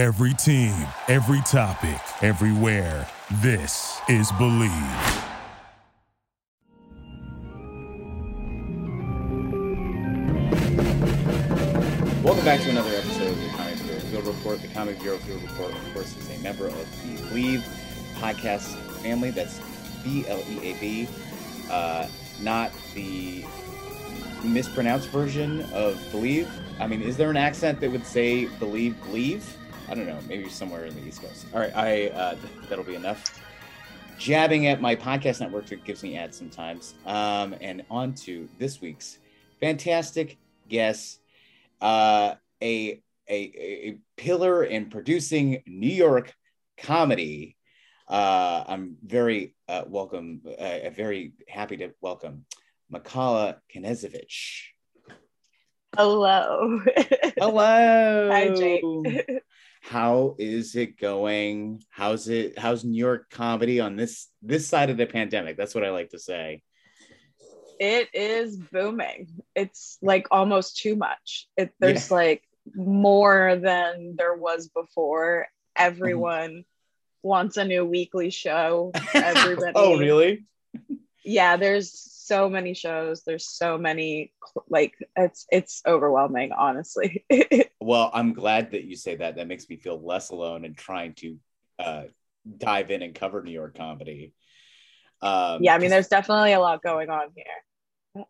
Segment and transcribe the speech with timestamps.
[0.00, 0.72] Every team,
[1.08, 3.06] every topic, everywhere.
[3.42, 4.70] This is Believe.
[12.24, 14.62] Welcome back to another episode of the Comic Bureau Field Report.
[14.62, 17.62] The Comic Bureau Field Report, of course, is a member of the Believe
[18.14, 19.30] podcast family.
[19.30, 19.60] That's
[20.02, 21.08] B L E A V,
[21.70, 22.08] uh,
[22.40, 23.44] not the
[24.42, 26.50] mispronounced version of Believe.
[26.80, 29.58] I mean, is there an accent that would say Believe, Believe?
[29.90, 30.20] I don't know.
[30.28, 31.46] Maybe somewhere in the East Coast.
[31.52, 33.42] All right, I uh, th- that'll be enough.
[34.18, 36.94] Jabbing at my podcast network that gives me ads sometimes.
[37.06, 39.18] Um, and on to this week's
[39.60, 40.38] fantastic
[40.68, 41.18] guest
[41.80, 46.34] uh, a, a a pillar in producing New York
[46.78, 47.56] comedy.
[48.06, 52.44] Uh, I'm very uh, welcome, uh, very happy to welcome
[52.92, 54.66] Makala Knezovich.
[55.96, 56.80] Hello.
[57.38, 58.28] Hello.
[58.32, 59.42] Hi, Jake.
[59.80, 61.82] How is it going?
[61.88, 62.58] How's it?
[62.58, 65.56] How's New York comedy on this this side of the pandemic?
[65.56, 66.62] That's what I like to say.
[67.80, 69.28] it is booming.
[69.56, 71.48] It's like almost too much.
[71.56, 72.42] It, there's like
[72.74, 75.48] more than there was before.
[75.76, 76.64] Everyone
[77.22, 78.92] wants a new weekly show.
[79.14, 79.72] Everybody.
[79.74, 80.44] oh, really?
[81.24, 81.90] Yeah, there's
[82.30, 83.22] so many shows.
[83.24, 84.32] There's so many
[84.68, 87.24] like it's it's overwhelming, honestly.
[87.82, 89.36] Well, I'm glad that you say that.
[89.36, 91.38] That makes me feel less alone in trying to
[91.78, 92.02] uh,
[92.58, 94.34] dive in and cover New York comedy.
[95.22, 98.24] Um, yeah, I mean there's definitely a lot going on here.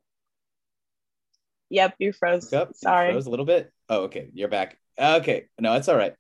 [1.68, 2.52] Yep, you froze.
[2.52, 3.10] Up, you Sorry.
[3.10, 3.72] froze a little bit.
[3.88, 4.78] Oh, okay, you're back.
[4.98, 6.14] Okay, no, it's all right.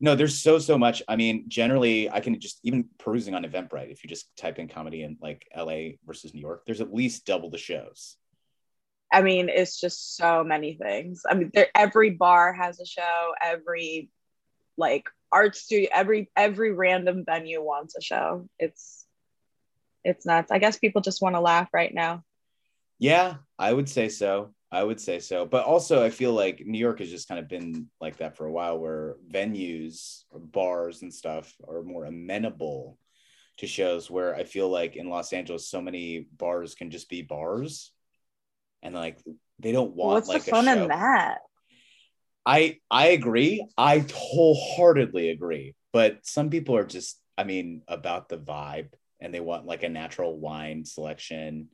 [0.00, 1.02] No, there's so so much.
[1.08, 3.90] I mean, generally, I can just even perusing on Eventbrite.
[3.90, 5.98] If you just type in comedy in like L.A.
[6.06, 8.16] versus New York, there's at least double the shows.
[9.12, 11.22] I mean, it's just so many things.
[11.28, 13.32] I mean, there, every bar has a show.
[13.40, 14.10] Every
[14.76, 18.48] like art studio, every every random venue wants a show.
[18.58, 19.06] It's
[20.04, 20.50] it's nuts.
[20.50, 22.22] I guess people just want to laugh right now.
[22.98, 24.54] Yeah, I would say so.
[24.72, 25.46] I would say so.
[25.46, 28.46] But also, I feel like New York has just kind of been like that for
[28.46, 32.98] a while, where venues, bars, and stuff are more amenable
[33.58, 34.10] to shows.
[34.10, 37.92] Where I feel like in Los Angeles, so many bars can just be bars,
[38.82, 39.18] and like
[39.60, 41.38] they don't want What's like the fun in that?
[42.44, 43.66] I I agree.
[43.78, 45.74] I wholeheartedly agree.
[45.92, 48.90] But some people are just, I mean, about the vibe,
[49.20, 51.68] and they want like a natural wine selection,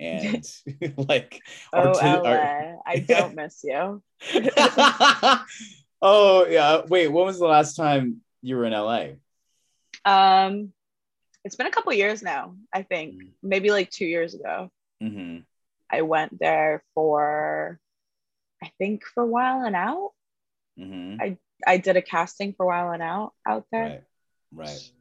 [0.00, 0.44] and
[1.08, 1.42] like
[1.72, 4.02] Oh, ar- I don't miss you.
[6.02, 6.82] oh yeah.
[6.88, 9.06] Wait, when was the last time you were in LA?
[10.04, 10.72] Um,
[11.44, 12.56] it's been a couple years now.
[12.72, 13.28] I think Mm.
[13.42, 14.70] maybe like two years ago.
[15.00, 15.38] hmm
[15.88, 17.78] I went there for,
[18.62, 20.12] I think for a Wild 'N Out.
[20.76, 21.16] hmm
[21.66, 24.04] I did a casting for a Wild 'N Out out there.
[24.52, 24.66] Right.
[24.66, 24.92] Right.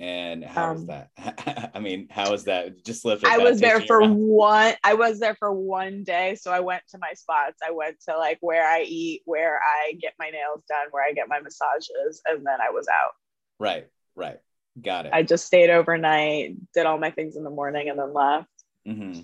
[0.00, 1.70] And how was Um, that?
[1.74, 2.84] I mean, how was that?
[2.84, 3.22] Just live.
[3.24, 4.74] I was there for one.
[4.82, 7.58] I was there for one day, so I went to my spots.
[7.64, 11.12] I went to like where I eat, where I get my nails done, where I
[11.12, 13.12] get my massages, and then I was out.
[13.60, 13.86] Right.
[14.16, 14.38] Right.
[14.80, 15.12] Got it.
[15.14, 18.48] I just stayed overnight, did all my things in the morning, and then left.
[18.84, 19.20] hmm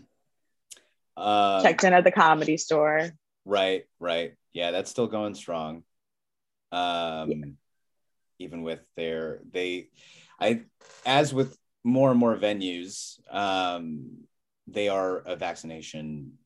[1.16, 3.10] Uh, Checked in at the comedy store.
[3.44, 4.34] Right, right.
[4.53, 5.82] Yeah, that's still going strong.
[6.70, 7.56] Um
[8.38, 9.91] even with their they
[10.40, 10.62] I
[11.04, 14.18] as with more and more venues, um
[14.66, 16.38] they are a vaccination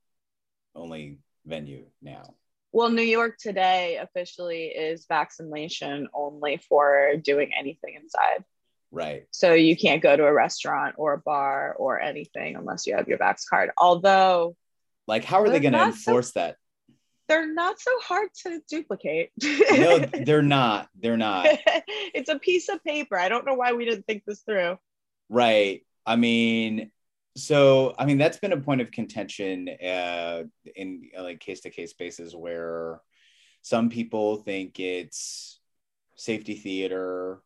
[0.75, 2.23] only venue now.
[2.73, 8.45] Well, New York today officially is vaccination only for doing anything inside.
[8.91, 9.27] Right.
[9.31, 13.07] So you can't go to a restaurant or a bar or anything unless you have
[13.09, 13.71] your Vax card.
[13.77, 14.57] Although
[15.07, 16.57] Like how are they going to so- enforce that?
[17.29, 19.31] They're not so hard to duplicate.
[19.43, 20.89] No, they're not.
[20.99, 21.47] They're not.
[22.15, 23.17] it's a piece of paper.
[23.17, 24.79] I don't know why we didn't think this through.
[25.29, 25.87] Right.
[26.07, 26.91] I mean,
[27.37, 30.45] so I mean that's been a point of contention uh,
[30.77, 33.01] in uh, like case to case basis where
[33.63, 35.59] some people think it's
[36.17, 37.43] safety theater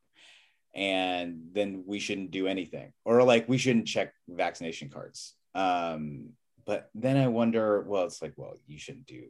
[0.74, 5.34] and then we shouldn't do anything or like we shouldn't check vaccination cards.
[5.54, 6.30] Um,
[6.66, 9.24] but then I wonder, well, it's like, well, you shouldn't do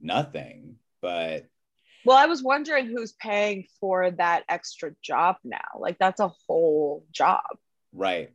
[0.00, 1.46] nothing, but
[2.04, 5.78] Well, I was wondering who's paying for that extra job now.
[5.78, 7.44] Like that's a whole job.
[7.92, 8.30] right.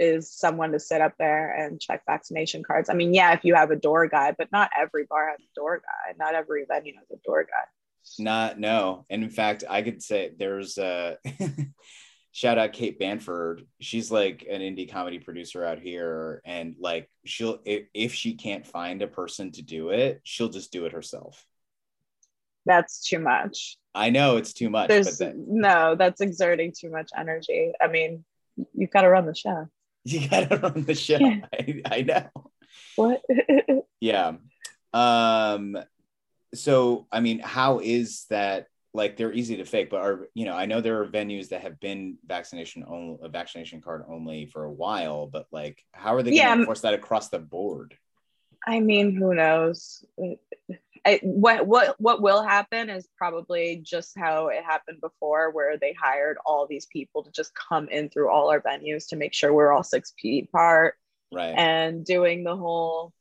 [0.00, 2.88] Is someone to sit up there and check vaccination cards?
[2.88, 5.54] I mean, yeah, if you have a door guy, but not every bar has a
[5.56, 6.14] door guy.
[6.16, 7.64] Not every venue has a door guy.
[8.22, 9.06] Not no.
[9.10, 11.18] And in fact, I could say there's a
[12.38, 13.66] shout out Kate Banford.
[13.80, 18.64] She's like an indie comedy producer out here, and like she'll if, if she can't
[18.64, 21.44] find a person to do it, she'll just do it herself.
[22.64, 23.76] That's too much.
[23.92, 27.72] I know it's too much, There's but then no, that's exerting too much energy.
[27.80, 28.24] I mean,
[28.72, 29.66] you've got to run the show.
[30.04, 31.18] you gotta run the show.
[31.18, 31.40] Yeah.
[31.52, 32.28] I, I know.
[32.94, 33.22] What?
[34.00, 34.34] Yeah.
[34.92, 35.76] Um
[36.54, 40.54] so I mean, how is that like they're easy to fake, but are you know,
[40.54, 44.64] I know there are venues that have been vaccination only a vaccination card only for
[44.64, 47.96] a while, but like how are they gonna m- enforce that across the board?
[48.66, 50.04] I mean, who knows?
[51.06, 55.92] I, what what what will happen is probably just how it happened before, where they
[55.92, 59.52] hired all these people to just come in through all our venues to make sure
[59.52, 60.96] we're all six feet apart
[61.30, 61.54] Right.
[61.56, 63.12] and doing the whole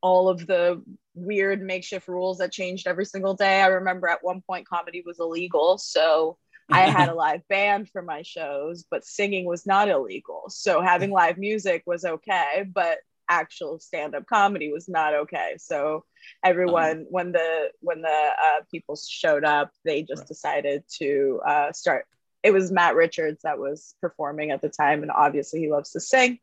[0.00, 0.82] all of the
[1.14, 3.60] weird makeshift rules that changed every single day.
[3.62, 6.38] I remember at one point comedy was illegal, so
[6.70, 10.44] I had a live band for my shows, but singing was not illegal.
[10.48, 12.98] So having live music was okay, but
[13.28, 15.54] actual stand-up comedy was not okay.
[15.58, 16.04] So
[16.44, 20.28] everyone, when the when the uh, people showed up, they just Right.
[20.28, 22.06] decided to uh, start.
[22.42, 26.00] It was Matt Richards that was performing at the time, and obviously he loves to
[26.00, 26.38] sing.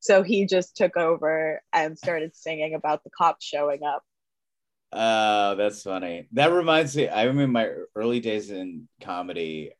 [0.00, 4.02] So he just took over and started singing about the cops showing up.
[4.92, 6.28] Oh, that's funny.
[6.32, 7.08] That reminds me.
[7.08, 9.72] I remember my early days in comedy.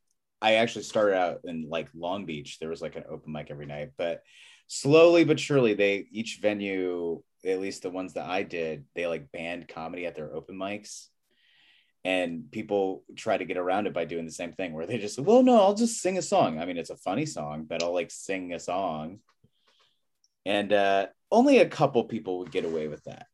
[0.43, 2.59] I actually started out in like Long Beach.
[2.59, 4.23] There was like an open mic every night, but
[4.67, 9.31] slowly but surely, they each venue, at least the ones that I did, they like
[9.31, 11.07] banned comedy at their open mics,
[12.05, 15.19] and people try to get around it by doing the same thing, where they just,
[15.19, 16.59] well, no, I'll just sing a song.
[16.59, 19.21] I mean, it's a funny song, but I'll like sing a song,
[20.45, 23.27] and uh, only a couple people would get away with that.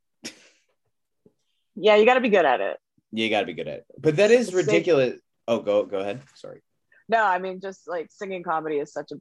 [1.82, 2.76] Yeah, you got to be good at it.
[3.12, 3.84] You got to be good at it.
[3.98, 5.18] But that is Sing- ridiculous.
[5.48, 6.20] Oh, go go ahead.
[6.34, 6.60] Sorry.
[7.08, 9.16] No, I mean just like singing comedy is such a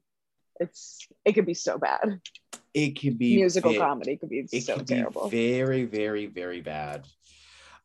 [0.59, 2.19] it's it could be so bad.
[2.73, 5.29] It could be Musical ve- comedy could be It so terrible.
[5.29, 7.07] be very, very, very bad.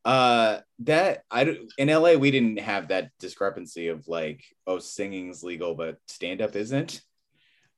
[0.04, 5.42] Uh, that I don't- in LA we didn't have that discrepancy of like, oh, singing's
[5.42, 7.00] legal, but stand up isn't.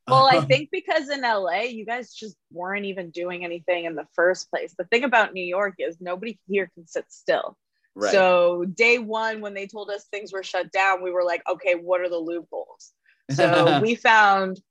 [0.07, 4.07] Well, I think because in LA, you guys just weren't even doing anything in the
[4.13, 4.73] first place.
[4.77, 7.57] The thing about New York is nobody here can sit still.
[7.95, 8.11] right.
[8.11, 11.75] So day one, when they told us things were shut down, we were like, okay,
[11.75, 12.93] what are the loopholes?
[13.31, 14.61] So we found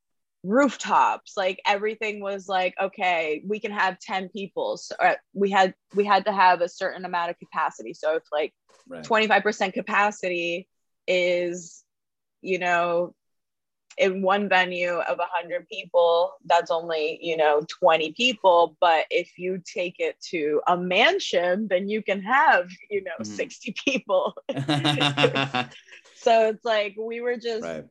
[0.46, 1.36] rooftops.
[1.36, 4.76] Like everything was like, okay, we can have 10 people.
[4.76, 7.94] So uh, we had we had to have a certain amount of capacity.
[7.94, 8.54] So if like
[8.88, 9.04] right.
[9.04, 10.68] 25% capacity
[11.06, 11.84] is,
[12.42, 13.14] you know,
[13.96, 18.76] in one venue of 100 people, that's only, you know, 20 people.
[18.80, 23.24] But if you take it to a mansion, then you can have, you know, Mhm.
[23.24, 24.34] 60 people.
[26.14, 27.84] So it's like we were just right.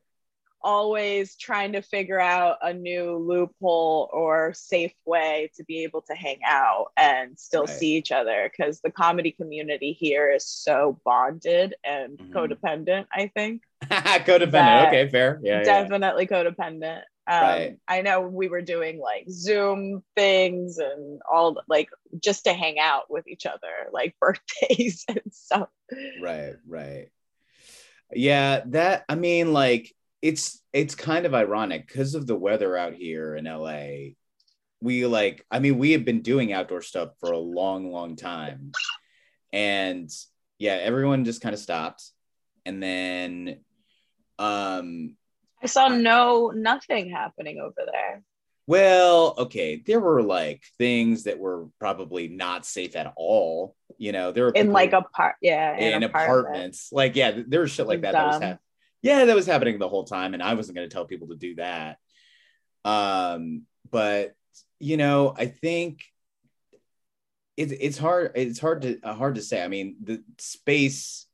[0.62, 6.14] always trying to figure out a new loophole or safe way to be able to
[6.14, 7.68] hang out and still Right.
[7.68, 12.30] see each other because the comedy community here is so bonded and Mhm.
[12.34, 13.62] codependent i think
[14.24, 14.88] Codependent.
[14.88, 15.40] Okay, fair.
[15.42, 15.58] Yeah.
[15.58, 15.64] yeah.
[15.64, 17.76] definitely codependent um, Right.
[17.88, 21.88] i know we were doing like zoom things and all like
[22.22, 25.68] just to hang out with each other like birthdays and stuff
[26.22, 27.08] right right
[28.14, 29.92] yeah that i mean like
[30.22, 33.82] it's it's kind of ironic because of the weather out here in la
[34.80, 38.70] we like i mean we have been doing outdoor stuff for a long long time
[39.52, 40.10] and
[40.58, 42.10] yeah everyone just kind of stopped
[42.64, 43.58] and then
[44.38, 45.16] um
[45.62, 48.22] i saw no nothing happening over there
[48.66, 54.32] well okay there were like things that were probably not safe at all you know
[54.32, 56.40] there were in like a part yeah in apartment.
[56.40, 56.88] apartments.
[56.92, 58.12] Like, yeah, there was shit like that.
[58.12, 58.58] that was
[59.02, 61.36] yeah, that was happening the whole time, and I wasn't going to tell people to
[61.36, 61.98] do that.
[62.84, 64.34] Um, but
[64.78, 66.04] you know, I think
[67.56, 68.32] it's it's hard.
[68.34, 69.62] It's hard to uh, hard to say.
[69.62, 71.26] I mean, the space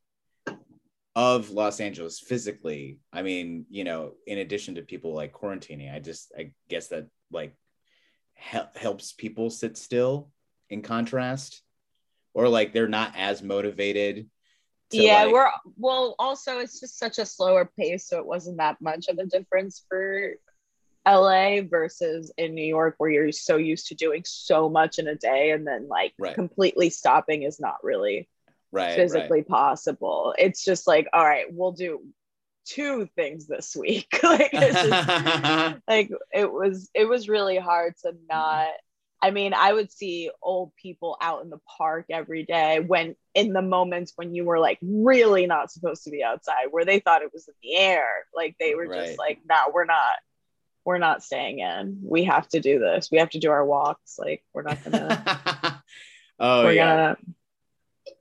[1.14, 2.98] of Los Angeles physically.
[3.12, 7.08] I mean, you know, in addition to people like quarantining, I just I guess that
[7.30, 7.54] like
[8.34, 10.30] hel- helps people sit still.
[10.70, 11.60] In contrast,
[12.32, 14.30] or like they're not as motivated.
[14.90, 18.80] yeah like- we're well also it's just such a slower pace so it wasn't that
[18.80, 20.32] much of a difference for
[21.06, 25.14] la versus in new york where you're so used to doing so much in a
[25.16, 26.34] day and then like Right.
[26.34, 28.28] completely stopping is not really
[28.72, 30.34] right physically possible.
[30.38, 32.00] It's just like all right we'll do
[32.64, 34.08] two things this week.
[34.22, 38.68] Like it's just like it was it was really hard to not
[39.24, 43.52] i mean i would see old people out in the park every day when in
[43.52, 47.22] the moments when you were like really not supposed to be outside where they thought
[47.22, 48.06] it was in the air.
[48.34, 49.06] Like they were Right.
[49.06, 50.16] just like no we're not
[50.84, 52.00] we're not staying in.
[52.02, 53.10] We have to do this.
[53.12, 54.18] We have to do our walks.
[54.18, 55.82] Like we're not gonna
[56.40, 56.86] oh we're yeah.
[56.96, 57.16] gonna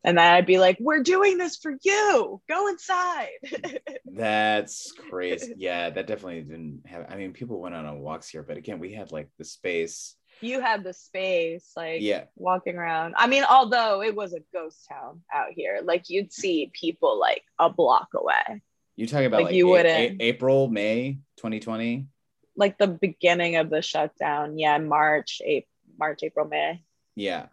[0.03, 2.41] And then I'd be like, "We're doing this for you.
[2.49, 3.29] Go inside."
[4.05, 5.53] That's crazy.
[5.57, 7.05] Yeah, that definitely didn't have.
[7.09, 10.15] I mean, people went on a walks here, but again, we had like the space.
[10.41, 12.23] you had the space, like Yeah.
[12.35, 13.13] walking around.
[13.17, 17.43] I mean, although it was a ghost town out here, like you'd see people like
[17.59, 18.61] a block away.
[18.95, 22.07] You talking about Like, like, you A- wouldn't- A- April, May, 2020.
[22.55, 25.67] Like the beginning of the shutdown, yeah, March, April,
[25.97, 26.83] March, April, May.
[27.15, 27.47] Yeah,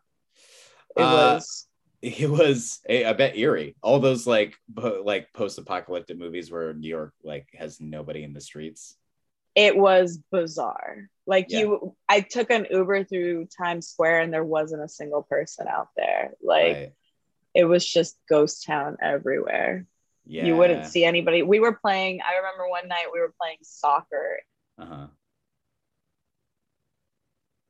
[0.96, 1.67] It Uh, was
[2.02, 2.80] it was.
[2.88, 3.76] a- I bet eerie.
[3.82, 8.40] All those like po- like post-apocalyptic movies where New York like has nobody in the
[8.40, 8.96] streets.
[9.54, 11.08] it was bizarre.
[11.26, 11.58] Like Yeah.
[11.60, 15.88] you I took an Uber through Times Square and there wasn't a single person out
[15.96, 16.34] there.
[16.40, 16.92] Like Right.
[17.54, 19.84] it was just ghost town everywhere.
[20.24, 21.42] Yeah, You wouldn't see anybody.
[21.42, 24.40] We were playing, I remember one night we were playing soccer
[24.78, 25.08] Uh-huh.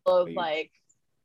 [0.07, 0.73] of like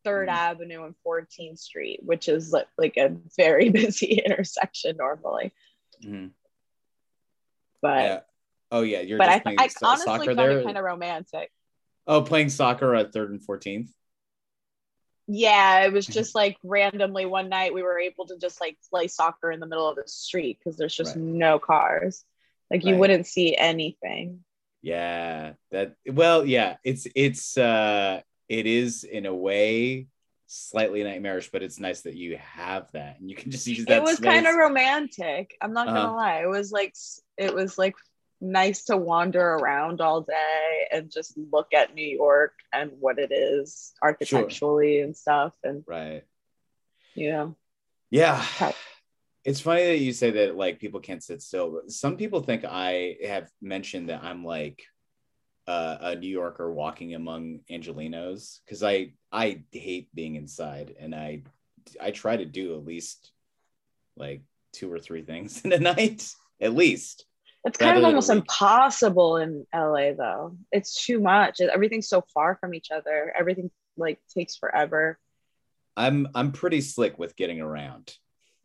[0.04, 0.34] Third Mhm.
[0.34, 5.54] Avenue and 14th Street, which is like, like a very busy intersection normally.
[6.04, 6.32] Mhm.
[7.82, 8.20] But Yeah.
[8.72, 10.60] Oh yeah, you're but I, playing I so- honestly soccer found there.
[10.60, 11.52] it kind of romantic.
[12.08, 13.92] Oh, playing soccer at third and fourteenth.
[15.28, 16.14] Yeah, it was Mm-hmm.
[16.14, 19.66] just like randomly one night we were able to just like play soccer in the
[19.68, 21.24] middle of the street because there's just Right.
[21.24, 22.26] no cars.
[22.70, 23.00] Like you Right.
[23.00, 24.44] wouldn't see anything.
[24.82, 28.22] Yeah, that well, yeah, it's it's uh
[28.60, 30.08] it is in a way
[30.46, 33.98] slightly nightmarish, but it's nice that you have that and you can just use that.
[33.98, 35.58] It was kind of romantic.
[35.62, 35.98] I'm not Uh-huh.
[36.04, 36.42] gonna lie.
[36.44, 36.94] It was like
[37.38, 37.96] it was like
[38.40, 43.32] nice to wander around all day and just look at New York and what it
[43.32, 45.54] is architecturally and stuff.
[45.64, 46.24] And right.
[47.16, 47.56] you know,
[48.12, 48.44] Yeah.
[49.46, 52.64] It's funny that you say that like people can't sit still, but some people think
[52.64, 54.84] I have mentioned that I'm like
[55.68, 61.44] uh, a New Yorker walking among Angelinos because I I hate being inside and I
[62.02, 63.32] I try to do at least
[64.18, 64.42] like
[64.74, 66.30] two or three things in a night
[66.62, 67.26] at least.
[67.66, 70.58] it's kind of almost impossible in LA though.
[70.72, 71.62] It's too much.
[71.62, 73.34] Everything's so far from each other.
[73.38, 75.18] Everything like takes forever.
[75.96, 78.14] I'm I'm pretty slick with getting around.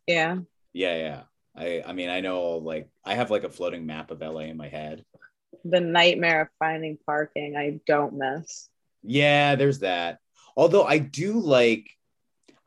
[0.05, 0.39] Yeah.
[0.73, 1.21] Yeah, yeah.
[1.55, 4.57] I I mean I know like I have like a floating map of LA in
[4.57, 5.05] my head.
[5.63, 8.69] The nightmare of finding parking, I don't miss.
[9.03, 10.19] Yeah, there's that.
[10.55, 11.89] Although I do like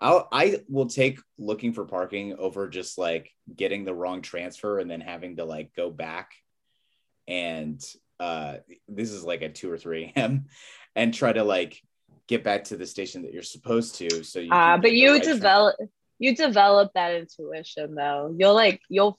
[0.00, 4.90] I'll, I will take looking for parking over just like getting the wrong transfer and
[4.90, 6.32] then having to like go back
[7.28, 7.80] and
[8.18, 8.56] uh
[8.88, 10.46] this is like at 2 or 3 a.m.
[10.96, 11.80] and try to like
[12.26, 15.22] get back to the station that you're supposed to so you Uh, but you right
[15.22, 15.76] develop
[16.22, 18.32] you develop that intuition though.
[18.38, 19.18] You'll like you'll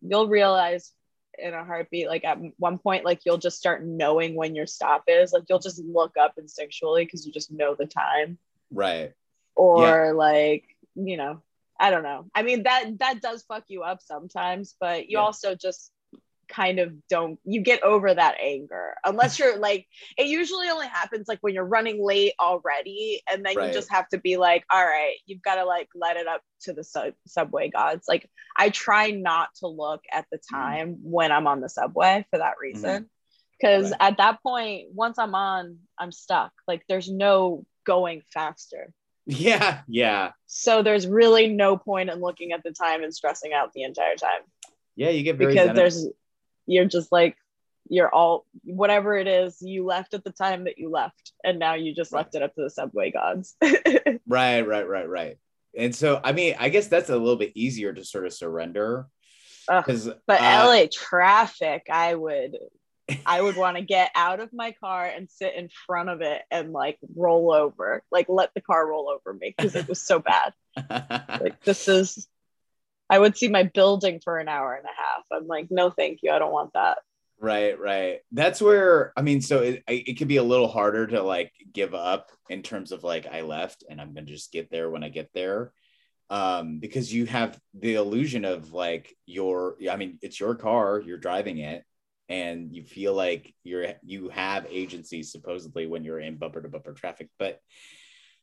[0.00, 0.92] you'll realize
[1.38, 5.04] in a heartbeat like at one point like you'll just start knowing when your stop
[5.08, 5.32] is.
[5.32, 8.38] Like you'll just look up instinctually because you just know the time.
[8.70, 9.12] right
[9.54, 10.64] Or like,
[10.94, 11.42] you know,
[11.78, 12.28] I don't know.
[12.34, 15.24] I mean that that does fuck you up sometimes, but you Yeah.
[15.24, 15.92] also just
[16.48, 19.86] kind of don't you get over that anger unless you're like
[20.16, 23.68] it usually only happens like when you're running late already and then Right.
[23.68, 26.42] you just have to be like all right you've got to like let it up
[26.62, 30.54] to the sub- subway gods like i try not to look at the Mm-hmm.
[30.56, 33.08] time when i'm on the subway for that reason
[33.60, 34.00] because Right.
[34.00, 38.92] at that point once i'm on i'm stuck like there's no going faster
[39.26, 43.72] yeah yeah so there's really no point in looking at the time and stressing out
[43.74, 44.40] the entire time
[44.96, 46.06] yeah you get very because zen- there's
[46.68, 47.36] you're just like
[47.90, 51.74] you're all whatever it is you left at the time that you left and now
[51.74, 52.20] you just Right.
[52.20, 53.56] left it up to the subway gods.
[54.28, 55.38] Right right right right.
[55.76, 59.06] And so i mean i guess that's a little bit easier to sort of surrender
[59.66, 62.56] because but uh, la traffic i would
[63.26, 66.42] i would want to get out of my car and sit in front of it
[66.50, 70.18] and like roll over like let the car roll over me because it was so
[70.18, 70.52] bad.
[71.40, 72.28] Like this is
[73.10, 76.20] i would see my building for an hour and a half i'm like no thank
[76.22, 76.98] you i don't want that
[77.40, 78.18] Right, right.
[78.32, 81.94] That's where I mean, so it it could be a little harder to like give
[81.94, 85.08] up in terms of like I left and I'm gonna just get there when I
[85.08, 85.72] get there,
[86.30, 91.16] um, because you have the illusion of like your I mean, it's your car, you're
[91.16, 91.84] driving it,
[92.28, 96.92] and you feel like you're you have agency supposedly when you're in bumper to bumper
[96.92, 97.60] traffic, but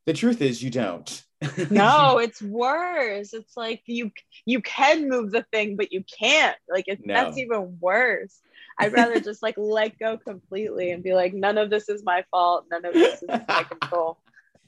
[0.05, 1.22] the truth is you don't.
[1.70, 3.34] no it's worse.
[3.34, 4.12] It's like you
[4.46, 6.58] you can move the thing but you can't.
[6.70, 7.14] Like it, No.
[7.14, 8.42] that's even worse.
[8.80, 12.24] I'd rather just like let go completely and be like none of this is my
[12.32, 12.66] fault.
[12.72, 14.18] None of this is my control.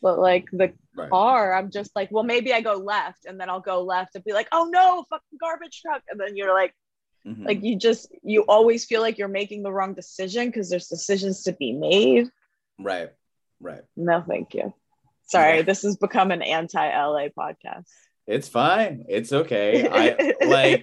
[0.01, 1.11] But like the Right.
[1.11, 4.23] car i'm just like well maybe i go left and then i'll go left and
[4.23, 6.73] be like oh no fucking garbage truck and then you're like
[7.23, 7.45] Mhm.
[7.45, 11.43] like you just you always feel like you're making the wrong decision because there's decisions
[11.43, 12.29] to be made.
[12.79, 13.11] Right,
[13.59, 13.83] right.
[13.95, 14.73] no thank you
[15.27, 15.61] sorry Yeah.
[15.63, 17.85] this has become an anti-la podcast
[18.27, 19.05] It's fine.
[19.07, 19.87] It's okay.
[19.87, 20.81] I like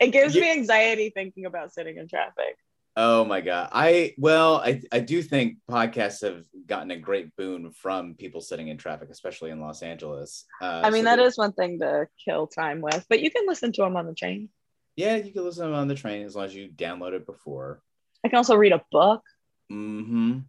[0.00, 2.56] it gives me anxiety thinking about sitting in traffic.
[2.96, 3.68] Oh my god.
[3.72, 8.66] I well, I I do think podcasts have gotten a great boon from people sitting
[8.66, 10.44] in traffic, especially in Los Angeles.
[10.60, 13.46] Uh, I mean, so that is one thing to kill time with, but you can
[13.46, 14.48] listen to them on the train.
[14.96, 17.24] Yeah, you can listen to them on the train as long as you download it
[17.24, 17.80] before.
[18.24, 19.22] I can also read a book.
[19.70, 20.40] Mm-hmm.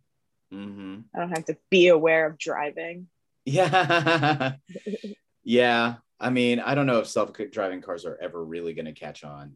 [0.54, 1.00] Mm-hmm.
[1.16, 3.08] I don't have to be aware of driving.
[3.46, 4.56] Yeah.
[5.44, 5.96] yeah.
[6.20, 9.54] I mean, I don't know if self-driving cars are ever really going to catch on.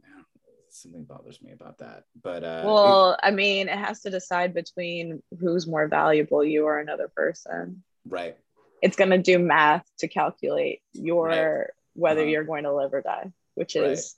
[0.69, 2.05] Something bothers me about that.
[2.19, 6.79] But uh well, I mean, it has to decide between who's more valuable, you or
[6.79, 7.83] another person.
[8.07, 8.37] right.
[8.81, 11.67] It's going to do math to calculate your Right.
[11.93, 12.29] whether Uh-huh.
[12.29, 13.91] you're going to live or die, which Right.
[13.91, 14.15] is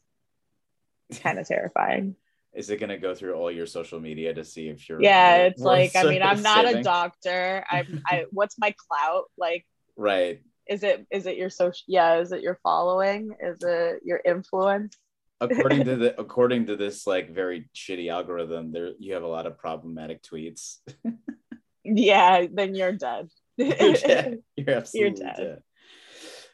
[1.21, 2.15] kind of terrifying.
[2.55, 5.37] Is it going to go through all your social media to see if you're Yeah,
[5.47, 7.65] it's like I mean, I'm not a doctor.
[7.71, 9.25] I'm I what's my clout?
[9.37, 9.65] Like
[9.97, 10.41] Right.
[10.67, 13.35] is it is it your social yeah, is it your following?
[13.39, 14.95] Is it your influence?
[15.41, 19.45] according to the according to this like very shitty algorithm there you have a lot
[19.45, 20.77] of problematic tweets
[21.83, 23.27] Yeah, then you're dead.
[23.57, 25.35] you're dead you're absolutely dead.
[25.35, 25.63] dead.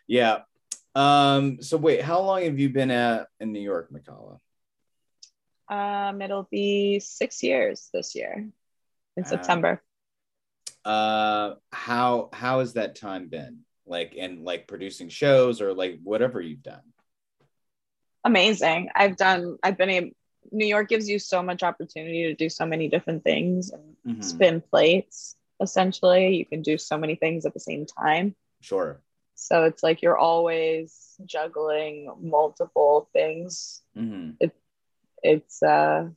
[0.08, 0.40] yeah
[0.96, 4.40] um so wait how long have you been at in new york Makala
[5.72, 8.50] um, it'll be six years this year
[9.18, 9.26] in.
[9.26, 9.82] September.
[10.86, 16.42] uh how how has that time been like in like producing shows or like whatever
[16.42, 16.82] you've done
[18.26, 18.90] Amazing.
[18.96, 19.58] I've done.
[19.64, 20.14] I've been a.
[20.52, 24.24] New York gives you so much opportunity to do so many different things and Mhm.
[24.24, 25.36] spin plates.
[25.62, 28.36] Essentially, you can do so many things at the same time.
[28.62, 29.02] sure
[29.36, 33.82] So it's like you're always juggling multiple things.
[33.96, 34.32] hmm
[35.24, 36.10] It's uh,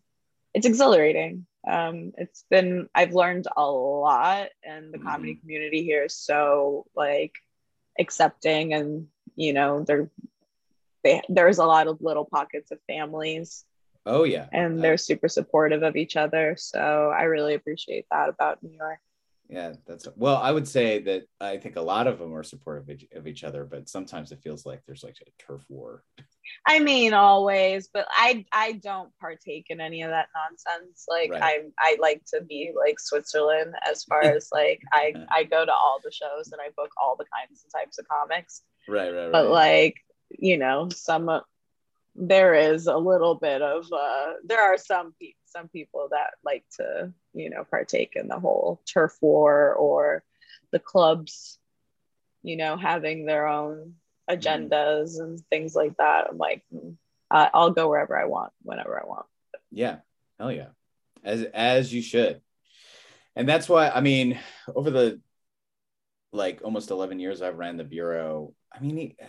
[0.53, 1.47] it's exhilarating.
[1.67, 7.33] Um, it's been I've learned a lot, and the comedy community here is so like
[7.99, 10.11] accepting, and you know there
[11.03, 13.65] they, there's a lot of little pockets of families,
[14.07, 16.57] oh yeah and Uh, they're super supportive of each other.
[16.59, 19.01] So I really appreciate that about New York.
[19.49, 20.37] Yeah, that's well.
[20.37, 23.27] I would say that I think a lot of them are supportive of each, of
[23.27, 26.03] each other, but sometimes it feels like there's like a turf war.
[26.67, 31.07] I mean, always, but I I don't partake in any of that nonsense.
[31.09, 31.43] Like Right.
[31.43, 35.73] I I like to be like Switzerland as far as like I I go to
[35.73, 38.63] all the shows and I book all the kinds and types of comics.
[38.89, 39.33] Right, right, right.
[39.33, 39.97] But like
[40.31, 41.29] you know, some
[42.17, 46.65] there is a little bit of uh there are some people some people that like
[46.77, 50.23] to you know partake in the whole turf war or
[50.71, 51.59] the clubs
[52.43, 53.95] you know having their own
[54.31, 56.29] agendas and things like that.
[56.31, 56.97] I'm like mm,
[57.31, 59.27] i'll go wherever i want whenever i want.
[59.71, 59.99] Yeah,
[60.39, 60.69] hell yeah,
[61.25, 62.41] as as you should,
[63.35, 64.39] and that's why I mean,
[64.75, 65.21] over the
[66.33, 68.55] like almost eleven years I've ran the bureau.
[68.73, 69.27] I mean, uh,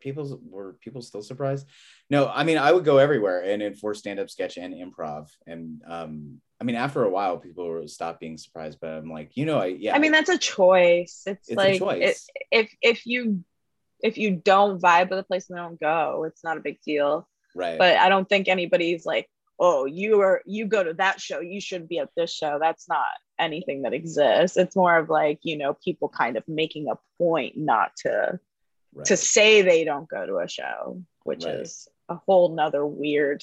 [0.00, 1.66] people were people still surprised?
[2.10, 5.82] No, I mean, I would go everywhere and enforce stand up, sketch, and improv, and
[5.86, 6.40] um.
[6.60, 9.66] I mean, after a while, people stop being surprised, but I'm like, you know, I
[9.66, 9.94] yeah.
[9.94, 12.28] i mean that's a choice it's, it's like choice.
[12.34, 13.44] it- if if you
[14.02, 17.28] if you don't vibe with a place then don't go it's not a big deal
[17.54, 17.78] right.
[17.78, 21.60] but I don't think anybody's like, oh, you are you go to that show, you
[21.60, 22.58] shouldn't be at this show.
[22.60, 23.06] That's not
[23.38, 24.56] anything that exists.
[24.56, 28.38] It's more of like, you know, people kind of making a point not to
[28.98, 29.06] right.
[29.06, 31.54] to say they don't go to a show, which Right.
[31.56, 33.42] is a whole nother weird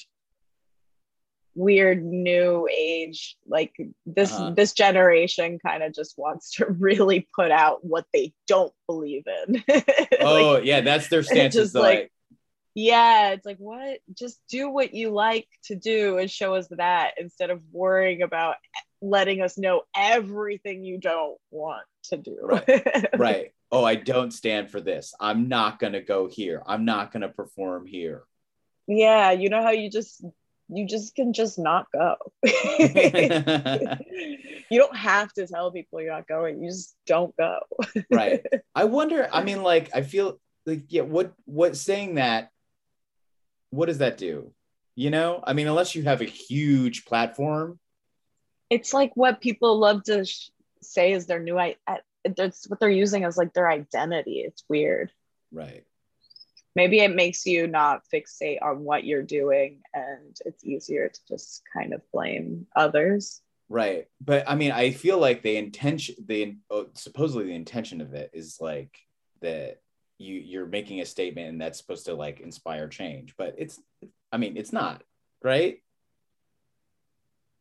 [1.58, 3.72] weird new age like
[4.04, 4.50] this Uh-huh.
[4.50, 9.64] this generation kind of just wants to really put out what they don't believe in
[10.20, 11.54] oh Like, yeah, that's their stance.
[11.54, 12.12] just like, like-
[12.78, 14.00] yeah, it's like what?
[14.12, 18.56] Just do what you like to do and show us that instead of worrying about
[19.02, 22.38] letting us know everything you don't want to do.
[22.42, 23.52] Right, right.
[23.70, 25.12] Oh, I don't stand for this.
[25.20, 26.62] I'm not gonna go here.
[26.66, 28.22] I'm not gonna perform here.
[28.86, 30.24] yeah, you know how you just
[30.68, 32.16] you just can just not go.
[32.42, 32.50] you
[34.72, 36.62] don't have to tell people you're not going.
[36.62, 37.60] You just don't go.
[38.10, 38.44] right.
[38.74, 39.28] I wonder.
[39.32, 41.02] I mean, like, I feel like, yeah.
[41.02, 41.32] What?
[41.44, 41.76] What?
[41.76, 42.50] Saying that.
[43.70, 44.52] What does that do?
[44.94, 47.78] You know, I mean, unless you have a huge platform,
[48.70, 50.50] It's like what people love to sh-
[50.82, 51.76] say is their new I.
[52.36, 54.40] That's what they're using as like their identity.
[54.40, 55.12] It's weird.
[55.52, 55.84] right?
[56.74, 61.62] maybe it makes you not fixate on what you're doing and it's easier to just
[61.72, 64.06] kind of blame others Right.
[64.20, 68.30] But I mean, I feel like the intention, the oh, supposedly the intention of it
[68.32, 68.96] is like
[69.42, 69.80] that
[70.18, 73.80] you you're making a statement and that's supposed to like inspire change, but it's,
[74.30, 75.02] I mean, it's not
[75.42, 75.78] right.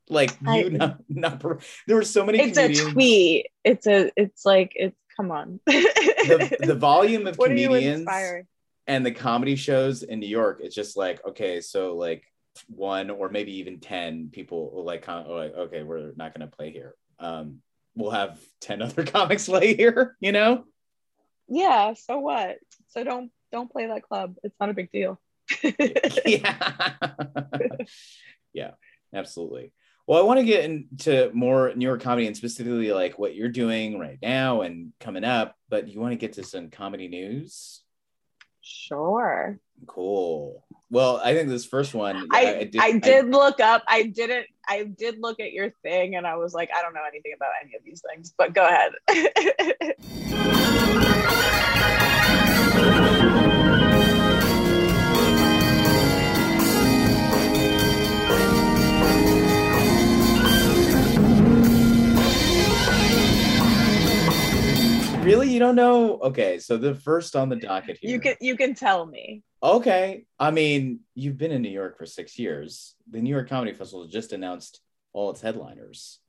[0.10, 1.44] Like I- you not not
[1.88, 5.60] there were so many it's a tweet it's a it's like it's come on.
[5.66, 8.08] the, the volume of what comedians
[8.88, 12.24] and the comedy shows in New York, it's just like, okay, so like
[12.68, 16.56] one or maybe even 10 people will like, of like, okay, we're not going to
[16.56, 16.96] play here.
[17.20, 17.62] Um,
[17.96, 20.66] we'll have 10 other comics play here, you know?
[21.48, 22.58] Yeah, so what?
[22.88, 24.36] So don't don't play that club.
[24.44, 25.22] It's not a big deal.
[26.26, 26.56] yeah.
[28.52, 28.72] yeah,
[29.14, 29.72] absolutely.
[30.08, 33.50] Well, I want to get into more New York comedy and specifically like what you're
[33.50, 37.82] doing right now and coming up, but you want to get to some comedy news?
[38.62, 39.60] Sure.
[39.88, 40.64] Cool.
[40.92, 43.84] Well, I think this first one, I, I did, look up.
[43.88, 44.46] I didn't.
[44.68, 47.50] I did look at your thing, and I was like, I don't know anything about
[47.64, 48.34] any of these things.
[48.38, 48.94] But go ahead.
[65.36, 66.20] really, you don't know?
[66.20, 68.12] Okay, so the first on the docket here.
[68.12, 69.44] you can you can tell me.
[69.62, 70.26] Okay.
[70.40, 72.96] I mean, you've been in New York for six years.
[73.10, 76.20] The New York Comedy Festival just announced all its headliners.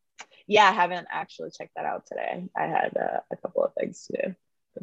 [0.46, 2.46] Yeah, I haven't actually checked that out today.
[2.56, 4.34] I had uh, a couple of things to do.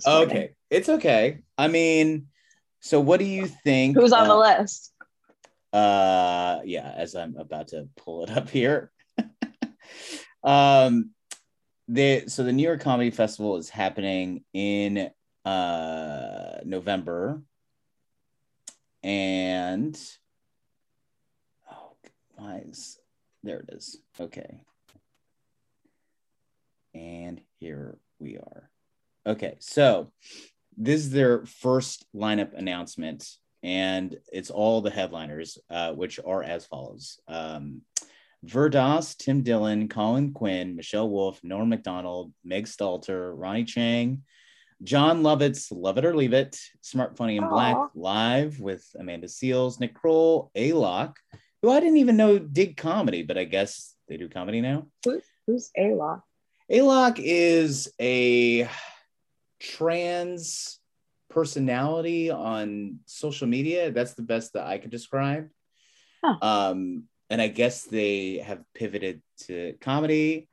[0.05, 0.29] morning.
[0.29, 0.51] Okay.
[0.69, 1.39] It's okay.
[1.57, 2.27] I mean,
[2.81, 3.95] so what do you think?
[3.95, 4.91] Who's on the uh, list?
[5.71, 8.91] Uh yeah, as I'm about to pull it up here.
[10.43, 11.09] um
[11.87, 15.09] the so the New York Comedy Festival is happening in
[15.45, 17.41] uh November.
[19.03, 19.99] And
[21.69, 21.95] oh
[22.35, 22.97] why is
[23.43, 23.99] there it is.
[24.19, 24.61] Okay.
[26.93, 28.69] And here we are.
[29.25, 30.11] Okay, so
[30.77, 33.27] this is their first lineup announcement,
[33.61, 37.81] and it's all the headliners, uh, which are as follows: um,
[38.43, 44.19] Vir Das, Tim Dillon, Colin Quinn, Michelle Wolf, Norm Macdonald, Meg Stalter, Ronny Chieng,
[44.83, 49.79] Jon Lovitz, Love It or Leave It, Smart Funny and Black live with Amanda Seales,
[49.79, 51.15] Nick Kroll, Alok,
[51.61, 54.87] who I didn't even know did comedy, but I guess they do comedy now.
[55.47, 56.21] Who's Ayla?
[56.69, 58.69] Alok is a
[59.59, 60.79] trans
[61.29, 63.91] personality on social media.
[63.91, 65.47] That's the best that I could describe.
[66.23, 66.37] Huh.
[66.41, 67.03] Um,
[67.33, 70.47] and I guess they have pivoted to comedy.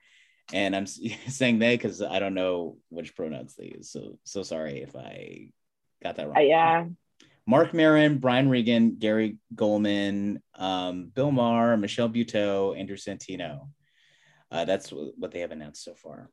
[0.51, 0.87] And I'm
[1.29, 3.90] saying they because I don't know which pronouns they use.
[3.90, 5.53] So so sorry if I
[6.03, 6.38] got that wrong.
[6.38, 6.87] Uh, yeah.
[7.47, 13.69] Marc Maron, Brian Regan, Gary Gulman, um, Bill Maher, Michelle Buteau, Andrew Santino.
[14.51, 16.31] Uh, that's wh- what they have announced so far.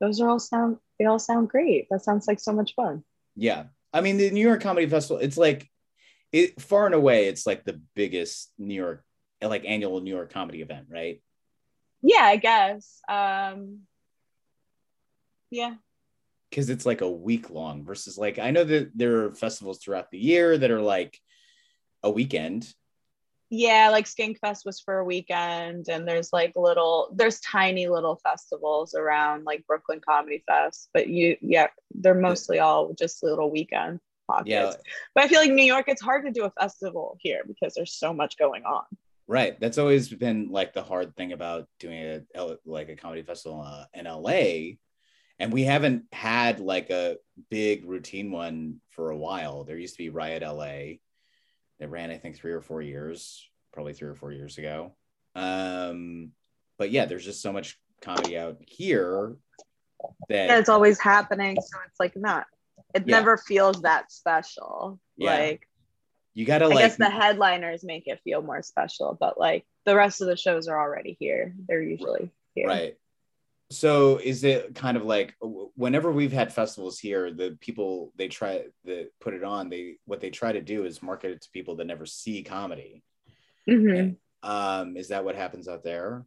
[0.00, 1.88] Those are all sound they all sound great.
[1.90, 3.02] That sounds like so much fun.
[3.34, 3.64] Yeah.
[3.92, 5.68] I mean, the New York Comedy Festival, it's like
[6.30, 9.04] it far and away, it's like the biggest New York,
[9.48, 11.20] like annual New York comedy event, right?
[12.02, 13.00] Yeah, I guess.
[13.08, 13.80] Um
[15.50, 15.74] yeah.
[16.50, 20.10] Because it's like a week long versus like I know that there are festivals throughout
[20.10, 21.18] the year that are like
[22.02, 22.72] a weekend.
[23.50, 28.94] Yeah, like Skankfest was for a weekend, and there's like little, there's tiny little festivals
[28.94, 34.48] around like Brooklyn Comedy Fest, but you, yeah, they're mostly all just little weekend pockets.
[34.48, 34.72] Yeah.
[35.14, 37.94] But I feel like New York, it's hard to do a festival here because there's
[37.94, 38.84] so much going on.
[39.26, 39.58] Right.
[39.58, 43.84] That's always been like the hard thing about doing a like a comedy festival uh,
[43.94, 44.76] in LA.
[45.38, 47.16] And we haven't had like a
[47.50, 49.64] big routine one for a while.
[49.64, 50.98] There used to be Riot LA.
[51.80, 54.94] They ran, I think, three or four years, probably three or four years ago.
[55.34, 56.30] Um,
[56.78, 59.36] but yeah, there's just so much comedy out here
[60.28, 62.46] that And it's always happening, so it's like not.
[62.94, 63.18] It Yeah.
[63.18, 65.00] never feels that special.
[65.16, 65.34] Yeah.
[65.34, 65.68] Like
[66.34, 69.94] you gotta I like guess the headliners make it feel more special, but like the
[69.94, 71.54] rest of the shows are already here.
[71.68, 72.66] They're usually here.
[72.66, 72.96] Right.
[73.70, 78.64] So is it kind of like whenever we've had festivals here, the people they try
[78.86, 81.76] to put it on, they what they try to do is market it to people
[81.76, 83.02] that never see comedy.
[83.68, 84.16] Mhm.
[84.42, 86.26] Um, is that what happens out there?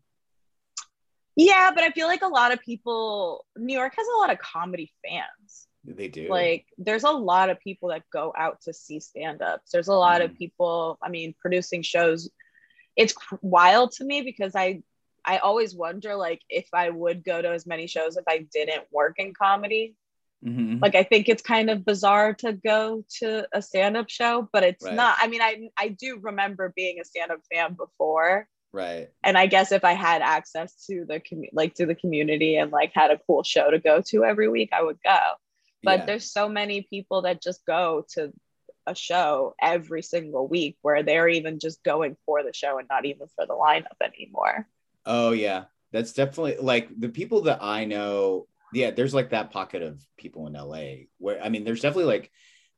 [1.35, 4.39] Yeah, but I feel like a lot of people, New York has a lot of
[4.39, 5.66] comedy fans.
[5.87, 6.27] They do.
[6.29, 9.71] Like, there's a lot of people that go out to see stand ups.
[9.71, 10.25] There's a lot Mhm.
[10.25, 12.29] of people, I mean, producing shows.
[12.97, 14.83] It's wild to me because I,
[15.23, 18.83] I always wonder like if I would go to as many shows if I didn't
[18.91, 19.95] work in comedy.
[20.45, 20.81] Mhm.
[20.81, 24.83] Like I think it's kind of bizarre to go to a stand-up show, but it's
[24.85, 24.93] Right.
[24.93, 25.15] not.
[25.19, 29.09] I mean, I I do remember being a stand-up fan before, right.
[29.23, 32.71] and I guess if I had access to the commu- like to the community and
[32.71, 35.19] like had a cool show to go to every week, I would go.
[35.87, 36.05] But Yeah.
[36.07, 38.33] there's so many people that just go to
[38.85, 43.05] a show every single week where they're even just going for the show and not
[43.05, 44.67] even for the lineup anymore.
[45.05, 49.81] Oh yeah, that's definitely like the people that I know yeah, there's like that pocket
[49.81, 52.31] of people in LA where I mean, there's definitely like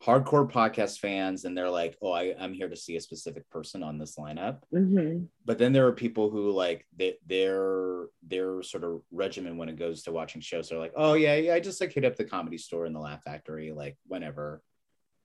[0.05, 3.83] hardcore podcast fans, and they're like, oh, I, I'm here to see a specific person
[3.83, 4.59] on this lineup.
[4.73, 5.27] Mhm.
[5.45, 9.75] But then there are people who like they, their their sort of regimen when it
[9.77, 10.69] goes to watching shows.
[10.69, 12.99] They're like, oh yeah, yeah, I just like hit up the comedy store and the
[12.99, 14.61] Laugh Factory, like whenever.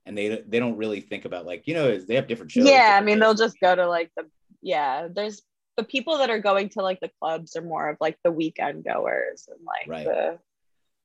[0.07, 2.69] And they they don't really think about like you know they have different shows.
[2.69, 4.27] yeah i mean they'll just go to like the
[4.61, 5.41] yeah there's
[5.79, 8.85] the people that are going to like the clubs are more of like the weekend
[8.85, 10.05] goers and like Right.
[10.05, 10.39] the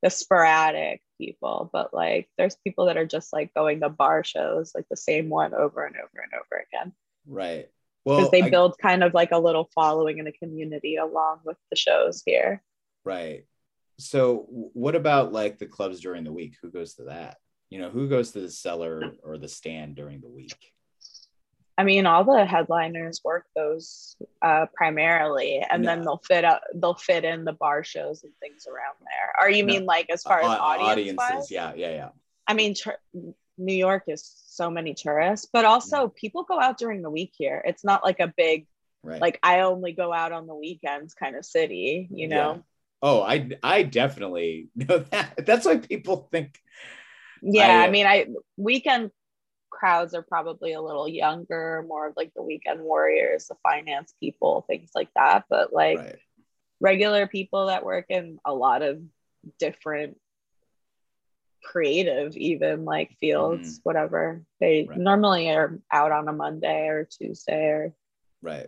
[0.01, 4.71] the sporadic people but like there's people that are just like going to bar shows
[4.73, 6.93] like the same one over and over and over again
[7.27, 7.67] right.
[8.05, 11.39] Well, because they I- build kind of like a little following in the community along
[11.43, 12.63] with the shows here
[13.05, 13.45] Right.
[13.97, 16.55] So what about like the clubs during the week?
[16.61, 17.37] Who goes to that?
[17.69, 20.73] You know, who goes to the cellar or the stand during the week?
[21.79, 26.95] I mean, all the headliners work those uh, primarily, and then they'll fit up, they'll
[26.95, 29.33] fit in the bar shows and things around there.
[29.41, 29.67] Or you No.
[29.73, 32.09] mean like as far as Au- audience audiences, yeah, yeah, yeah.
[32.45, 32.99] I mean, tur-
[33.57, 37.63] New York is so many tourists, but also people go out during the week here.
[37.65, 38.67] It's not like a big,
[39.01, 39.21] Right.
[39.21, 42.55] like I only go out on the weekends kind of city, you know?
[42.55, 42.61] Yeah.
[43.01, 45.45] Oh, I I definitely know that.
[45.45, 46.59] That's why people think
[47.41, 49.11] Yeah, I, I, uh, mean, I weekend
[49.79, 54.65] crowds are probably a little younger, more of like the weekend warriors, the finance people,
[54.67, 55.45] things like that.
[55.49, 56.15] But like right.
[56.79, 59.01] regular people that work in a lot of
[59.57, 60.17] different
[61.63, 63.81] creative even like fields mm-hmm.
[63.83, 64.97] whatever they Right.
[64.97, 67.93] normally are out on a monday or tuesday or
[68.41, 68.67] Right.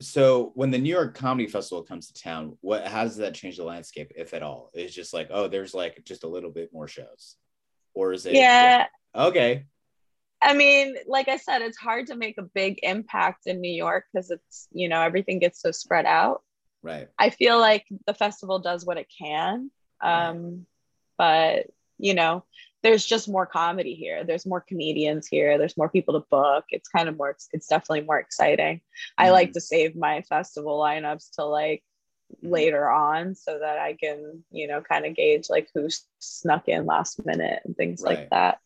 [0.00, 3.56] So when the New York Comedy Festival comes to town, what how does that change
[3.56, 4.70] the landscape, if at all?
[4.74, 7.36] It's just like, oh, there's like just a little bit more shows.
[7.94, 9.64] Or is it yeah okay.
[10.42, 14.04] I mean, like I said, it's hard to make a big impact in New York
[14.12, 16.42] because it's, you know, everything gets so spread out.
[16.82, 17.08] Right.
[17.18, 19.70] I feel like the festival does what it can.
[20.02, 20.28] Right.
[20.28, 20.66] Um,
[21.16, 21.66] but,
[21.98, 22.44] you know,
[22.82, 24.24] there's just more comedy here.
[24.24, 25.56] There's more comedians here.
[25.58, 26.66] There's more people to book.
[26.70, 28.82] It's kind of more, it's, definitely more exciting.
[29.16, 29.32] I Mhm.
[29.32, 31.82] like to save my festival lineups to like
[32.44, 32.50] Mhm.
[32.52, 36.84] later on so that I can, you know, kind of gauge like who snuck in
[36.84, 38.18] last minute and things Right.
[38.18, 38.58] like that.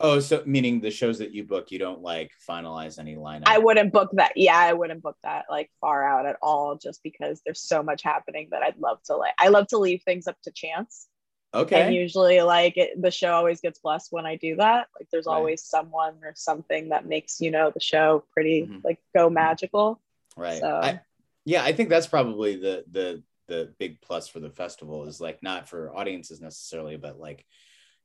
[0.00, 3.42] Oh, so meaning the shows that you book, you don't like finalize any lineup.
[3.46, 4.32] I wouldn't book that.
[4.36, 8.02] Yeah, I wouldn't book that like far out at all, just because there's so much
[8.02, 9.32] happening that I'd love to like.
[9.38, 11.08] I love to leave things up to chance,
[11.52, 11.80] Okay.
[11.82, 14.86] and usually like it, the show always gets blessed when I do that.
[14.98, 15.34] Like there's Right.
[15.34, 18.84] always someone or something that makes you know the show pretty Mhm.
[18.84, 20.00] like go magical.
[20.36, 20.60] right.
[20.60, 21.00] so- I,
[21.44, 25.42] yeah, I think that's probably the the the big plus for the festival is like
[25.42, 27.44] not for audiences necessarily, but like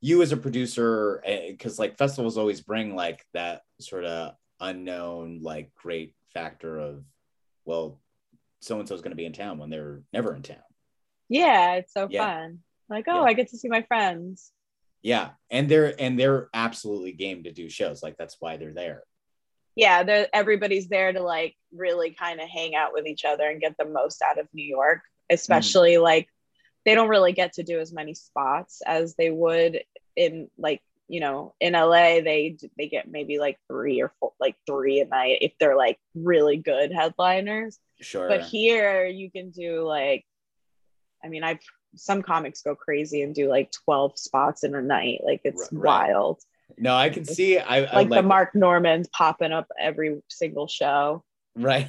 [0.04, 5.40] you as a producer, eh, because like festivals always bring like that sort of unknown,
[5.40, 7.02] like great factor of,
[7.64, 7.98] well,
[8.60, 10.58] so and so is going to be in town when they're never in town.
[11.30, 12.26] Yeah, it's so Yeah.
[12.26, 12.58] fun.
[12.90, 13.30] Like oh, Yeah.
[13.30, 14.52] I get to see my friends.
[15.00, 18.02] Yeah, and they're and they're absolutely game to do shows.
[18.02, 19.04] Like that's why they're there.
[19.74, 23.58] Yeah, they're- everybody's there to like really kind of hang out with each other and
[23.58, 25.34] get the most out of New York, mm.
[25.34, 26.28] especially like
[26.84, 29.80] they don't really get to do as many spots as they would
[30.16, 34.56] in like you know in LA they they get maybe like three or four like
[34.66, 38.28] three a night if they're like really good headliners Sure.
[38.28, 40.24] but here you can do like
[41.22, 41.60] I mean I've
[41.96, 46.08] some comics go crazy and do like 12 spots in a night like it's Right,
[46.08, 46.40] wild
[46.78, 47.58] no, I can see.
[47.58, 51.22] I, I like, the Mark Normands popping up every single show
[51.56, 51.88] right.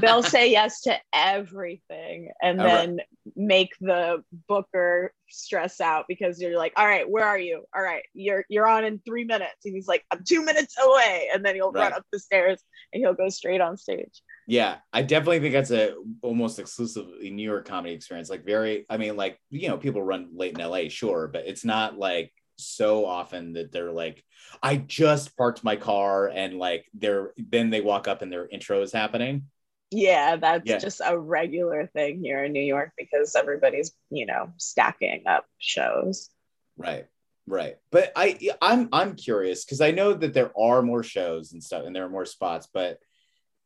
[0.00, 2.86] they'll say yes to everything and All right.
[2.86, 3.00] then
[3.36, 8.02] make the booker stress out because you're like all right where are you all right
[8.14, 11.54] you're you're on in three minutes and he's like i'm two minutes away and then
[11.54, 12.60] he'll run up the stairs
[12.92, 17.44] and he'll go straight on stage Yeah, I definitely think that's a almost exclusively New
[17.48, 18.28] York comedy experience.
[18.28, 21.64] Like very, I mean, like you know, people run late in LA, sure, but it's
[21.64, 24.24] not like so often that they're like,
[24.62, 28.82] I just parked my car and like they're then they walk up and their intro
[28.82, 29.44] is happening.
[29.90, 30.78] yeah that's Yeah.
[30.78, 36.30] just a regular thing here in new york because everybody's you know stacking up shows
[36.76, 37.06] Right.
[37.46, 37.76] Right.
[37.90, 41.84] But I I'm I'm curious because I know that there are more shows and stuff
[41.84, 42.98] and there are more spots, but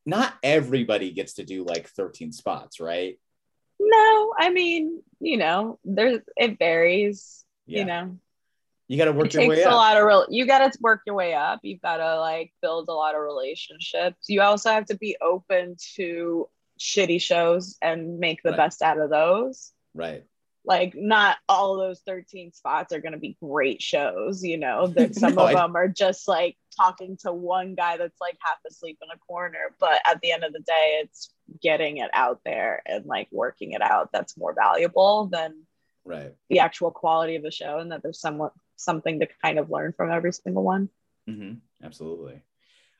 [0.06, 3.18] not everybody gets to do like 13 spots, right?
[3.80, 7.78] no i mean you know there's it varies Yeah.
[7.80, 8.18] you know
[8.88, 9.74] You got to work it your takes way a up.
[9.76, 12.88] lot of real you got to work your way up you've got to like build
[12.88, 18.42] a lot of relationships you also have to be open to shitty shows and make
[18.42, 18.56] the Right.
[18.58, 20.24] best out of those Right.
[20.66, 25.14] like not all those 13 spots are going to be great shows you know that
[25.14, 28.58] some No, of I- them are just like talking to one guy that's like half
[28.68, 31.30] asleep in a corner but at the end of the day it's
[31.62, 35.62] getting it out there and like working it out that's more valuable than
[36.04, 38.52] right the actual quality of the show and that there's somewhat
[38.84, 40.88] something to kind of learn from every single one.
[41.26, 42.42] hmm absolutely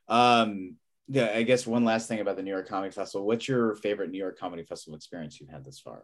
[0.07, 0.75] um
[1.07, 4.09] yeah i guess one last thing about the new york comedy festival what's your favorite
[4.11, 6.03] new york comedy festival experience you've had this far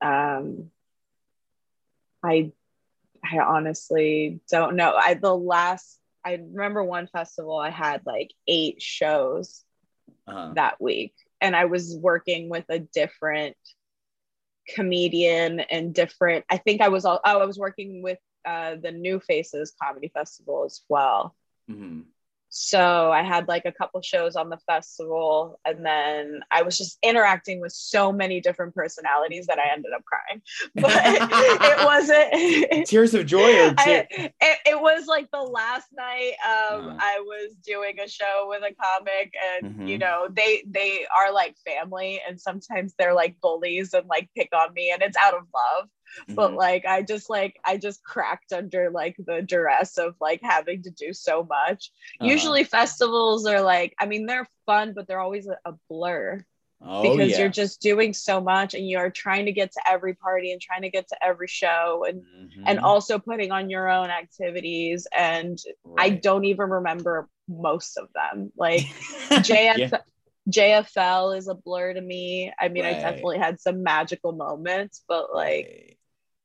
[0.00, 0.70] Um,
[2.22, 2.52] I
[3.24, 4.94] I honestly don't know.
[4.94, 9.64] I the last I remember one festival I had like eight shows
[10.26, 10.52] uh-huh.
[10.54, 13.56] that week and I was working with a different
[14.74, 18.92] comedian and different I think I was all oh I was working with uh, the
[18.92, 21.34] New Faces Comedy Festival as well.
[21.70, 22.04] Mhm.
[22.58, 26.96] So I had like a couple shows on the festival, and then I was just
[27.02, 30.40] interacting with so many different personalities that I ended up crying.
[30.74, 30.90] But
[31.70, 32.86] it wasn't.
[32.88, 34.32] tears of joy or I, it,
[34.66, 36.96] it was like the last night um, Uh-huh.
[36.98, 39.88] I was doing a show with a comic and Mhm.
[39.88, 44.48] you know they they are like family and sometimes they're like bullies and like pick
[44.54, 45.88] on me and it's out of love
[46.28, 46.56] but Mhm.
[46.56, 50.90] like i just like i just cracked under like the duress of like having to
[50.90, 51.90] do so much
[52.20, 52.30] Uh-huh.
[52.30, 56.44] usually festivals are like i mean they're fun but they're always a, a blur
[56.80, 57.38] oh, because yeah.
[57.40, 60.82] you're just doing so much and you're trying to get to every party and trying
[60.82, 62.22] to get to every show and
[62.66, 62.84] and Mhm.
[62.84, 65.58] also putting on your own activities and
[65.98, 68.86] i don't even remember most of them like
[69.76, 69.90] Yeah.
[70.50, 75.02] Jf jfl is a blur to me i mean i definitely had some magical moments
[75.08, 75.96] but like Right.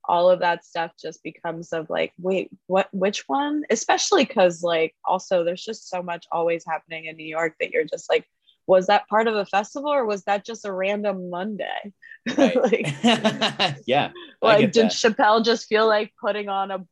[0.06, 4.96] all of that stuff just becomes of like wait what which one especially because like
[5.06, 8.26] also there's just so much always happening in new york that you're just like
[8.68, 11.94] was that part of a festival or was that just a random monday
[12.38, 12.56] Right.
[12.58, 12.96] like,
[13.86, 14.12] yeah
[14.42, 14.92] like did that.
[14.92, 16.86] chappelle just feel like putting on a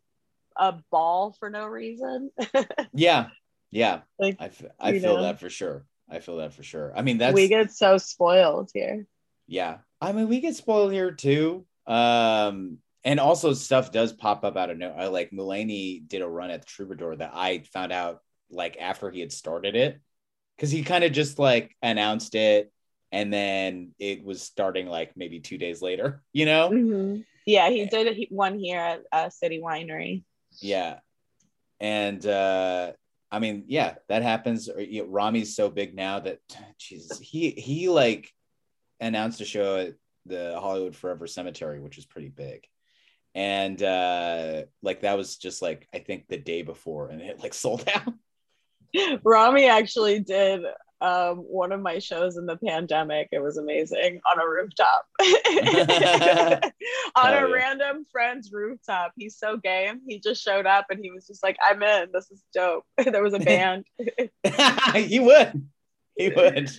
[0.58, 2.32] a ball for no reason
[2.93, 3.28] yeah
[3.72, 5.22] yeah like i, f- I feel know.
[5.24, 6.93] that for sure i feel that for sure.
[6.95, 9.06] I mean that's we get so spoiled here.
[9.48, 9.78] Yeah.
[10.02, 11.65] I mean we get spoiled here too.
[11.88, 15.10] Um and also stuff does pop up out of nowhere.
[15.10, 19.19] Like mulaney did a run at the troubadour that i found out like after he
[19.19, 20.00] had started it.
[20.58, 22.72] Because he kind of just like announced it
[23.12, 26.69] and then it was starting like maybe two days later you know?
[26.69, 27.26] Mhm.
[27.45, 30.24] yeah he did one here at uh, city winery.
[30.60, 31.00] Yeah.
[31.80, 32.93] And uh
[33.32, 34.70] i mean yeah that happens.
[34.70, 36.39] Or, you know, rami's so big now that
[36.78, 38.34] jesus he he like
[39.00, 39.94] announced a show at
[40.26, 42.68] the hollywood forever cemetery which is pretty big.
[43.36, 47.54] And uh like that was just like i think the day before and it like
[47.65, 48.13] sold out.
[49.24, 50.62] Rami actually did
[51.01, 53.29] um, one of my shows in the pandemic.
[53.31, 55.05] It was amazing on a rooftop.
[57.15, 57.53] on Hell a yeah.
[57.53, 59.13] random friend's rooftop.
[59.15, 60.01] He's so game.
[60.07, 62.09] He just showed up and he was just like, I'm in.
[62.13, 62.83] This is dope.
[63.03, 63.85] there was a band.
[64.95, 65.67] he would
[66.17, 66.69] he would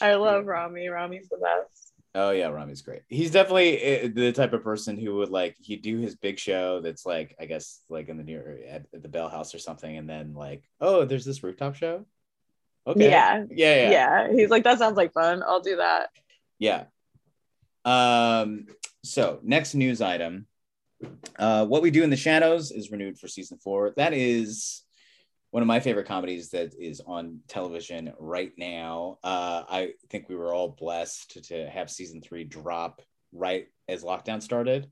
[0.00, 0.88] I love Rami.
[0.88, 1.92] Rami's the best.
[2.14, 3.02] Oh yeah, Rami's great.
[3.08, 6.80] He's definitely uh, the type of person who would like he'd do his big show
[6.80, 9.96] that's like I guess like in the near at, at the Bell House or something,
[9.96, 12.06] and then like oh there's this rooftop show.
[12.86, 13.10] Okay.
[13.10, 13.44] Yeah.
[13.50, 13.74] Yeah.
[13.74, 13.90] Yeah.
[13.90, 14.32] Yeah.
[14.32, 15.42] He's like, that sounds like fun.
[15.42, 16.10] I'll do that.
[16.58, 16.84] Yeah.
[17.84, 18.66] Um.
[19.04, 20.46] So next news item.
[21.38, 23.92] Uh, what we do in the shadows is renewed for season four.
[23.96, 24.82] That is
[25.50, 29.18] one of my favorite comedies that is on television right now.
[29.22, 33.00] Uh, I think we were all blessed to, to have season three drop
[33.32, 34.90] right as lockdown started,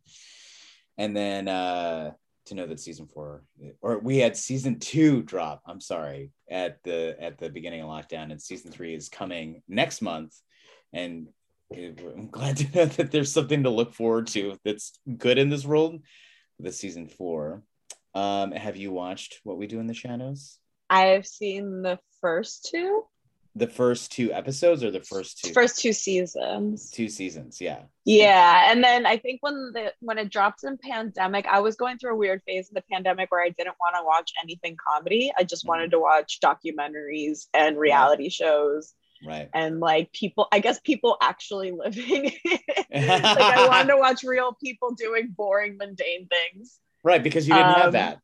[0.97, 2.13] and then uh,
[2.47, 3.45] to know that season four,
[3.81, 5.63] or we had season two drop.
[5.67, 10.03] I'm sorry at the at the beginning of lockdown, and season three is coming next
[10.03, 10.35] month,
[10.93, 11.29] and
[11.73, 15.65] I'm glad to know that there's something to look forward to that's good in this
[15.65, 16.03] world.
[16.59, 17.63] This season four.
[18.15, 20.59] Um, have you watched What We Do in the Shadows?
[20.89, 23.05] I've seen the first two,
[23.57, 25.53] The first two episodes or the first two?
[25.53, 26.91] first two seasons.
[26.91, 27.83] two seasons, yeah.
[28.05, 31.99] Yeah, and then I think when the when it dropped in pandemic, I was going
[31.99, 35.33] through a weird phase in the pandemic where I didn't want to watch anything comedy.
[35.39, 35.69] I just Mhm.
[35.69, 38.93] wanted to watch documentaries and reality shows
[39.25, 39.49] Right.
[39.55, 40.49] and like people.
[40.51, 42.33] I guess people actually living.
[42.93, 46.79] like I wanted to watch real people doing boring, mundane things.
[47.05, 48.19] right, because you didn't have Um, that.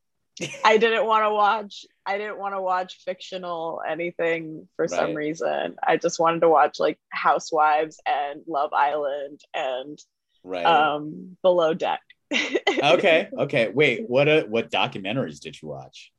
[0.63, 1.85] I didn't want to watch.
[2.05, 5.75] I didn't want to watch fictional anything for some reason.
[5.85, 9.99] I just wanted to watch like Housewives and Love Island and
[10.43, 10.65] Right.
[10.65, 12.01] um below deck
[12.33, 13.29] okay.
[13.37, 13.67] Okay.
[13.69, 16.11] Wait, what uh, what documentaries did you watch?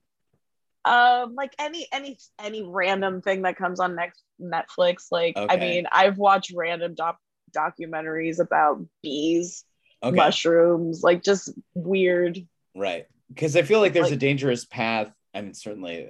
[0.85, 5.87] um like any any any random thing that comes on next netflix like i mean
[5.93, 7.21] i've watched random doc-
[7.57, 9.65] documentaries about bees
[10.03, 10.17] Okay.
[10.17, 12.45] mushrooms like just weird
[12.75, 13.07] Right.
[13.35, 15.12] Because I feel like there's a dangerous path.
[15.35, 16.09] I mean, certainly,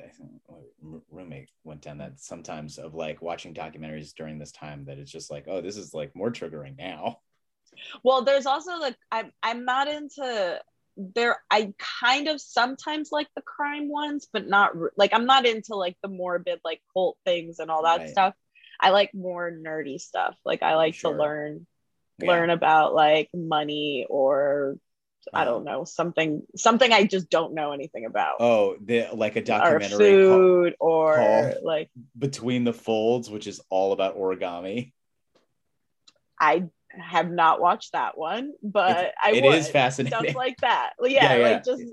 [0.49, 5.13] my roommate went down that sometimes of like watching documentaries during this time that it's
[5.13, 7.19] just like, oh, this is like more triggering now.
[8.03, 10.61] Well, there's also like I'm I'm not into
[10.97, 11.39] there.
[11.51, 15.97] I kind of sometimes like the crime ones, but not like I'm not into like
[16.03, 18.11] the morbid like cult things and all that Right.
[18.11, 18.35] stuff.
[18.81, 20.35] I like more nerdy stuff.
[20.45, 21.13] Like I like Sure.
[21.13, 21.67] to learn
[22.19, 22.27] Yeah.
[22.29, 24.77] learn about like money or
[25.33, 28.37] I don't know something something I just don't know anything about.
[28.41, 29.89] Oh, the like a documentary
[30.27, 34.93] called food or called- like Between the Folds, which is all about origami.
[36.41, 39.55] I have not watched that one, but It's- I it would.
[39.55, 40.19] is fascinating.
[40.19, 40.93] stuff like that.
[41.01, 41.49] Yeah, Yeah, yeah.
[41.53, 41.85] like just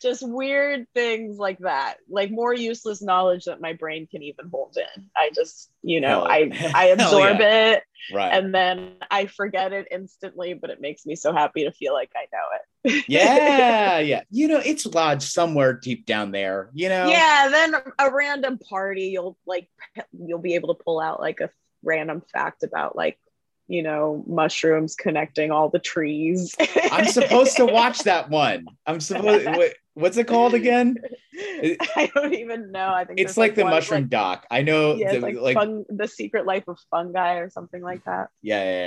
[0.00, 1.96] just weird things like that.
[2.08, 5.04] Like more useless knowledge that my brain can even hold in.
[5.16, 7.82] I just, you know, Hell- I I absorb it
[8.12, 8.28] right.
[8.32, 12.10] and then I forget it instantly, but it makes me so happy to feel like
[12.14, 13.04] I know it.
[13.08, 14.22] yeah, yeah.
[14.30, 16.70] You know, it's lodged somewhere deep down there.
[16.74, 17.08] You know.
[17.08, 19.68] Yeah, then a random party you'll like
[20.12, 21.50] you'll be able to pull out like a
[21.82, 23.18] random fact about like
[23.68, 26.54] you know mushrooms connecting all the trees.
[26.92, 28.66] I'm supposed to watch that one.
[28.86, 29.46] I'm supposed.
[29.96, 30.96] What, what's it called again?
[31.34, 32.88] I don't even know.
[32.92, 34.46] I think It's there's, like the mushroom like- doc.
[34.50, 34.94] I know.
[34.94, 38.28] yeah, the- like, like fun, the secret life of fungi or something like that.
[38.42, 38.84] yeah, yeah,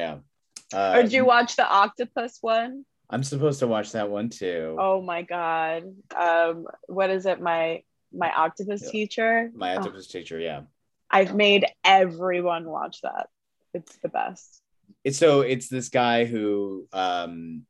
[0.72, 0.78] yeah.
[0.80, 2.86] Uh, or did you watch the octopus one?
[3.10, 4.78] I'm supposed to watch that one too.
[4.80, 5.84] Oh my god.
[6.16, 7.41] Um, what is it?
[7.41, 7.82] My
[8.14, 8.91] my octopus Yeah.
[8.91, 9.51] teacher.
[9.55, 10.39] My Oh, octopus teacher.
[10.39, 10.62] Yeah.
[11.10, 13.30] I've made everyone watch that.
[13.74, 14.62] It's the best.
[15.03, 17.66] It's so it's this guy who um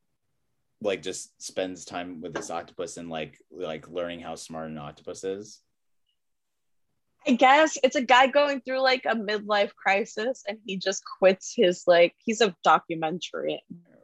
[0.82, 5.24] like just spends time with this octopus and like like learning how smart an octopus
[5.24, 5.62] is.
[7.28, 11.54] I guess it's a guy going through like a midlife crisis and he just quits
[11.56, 13.62] his like he's a documentary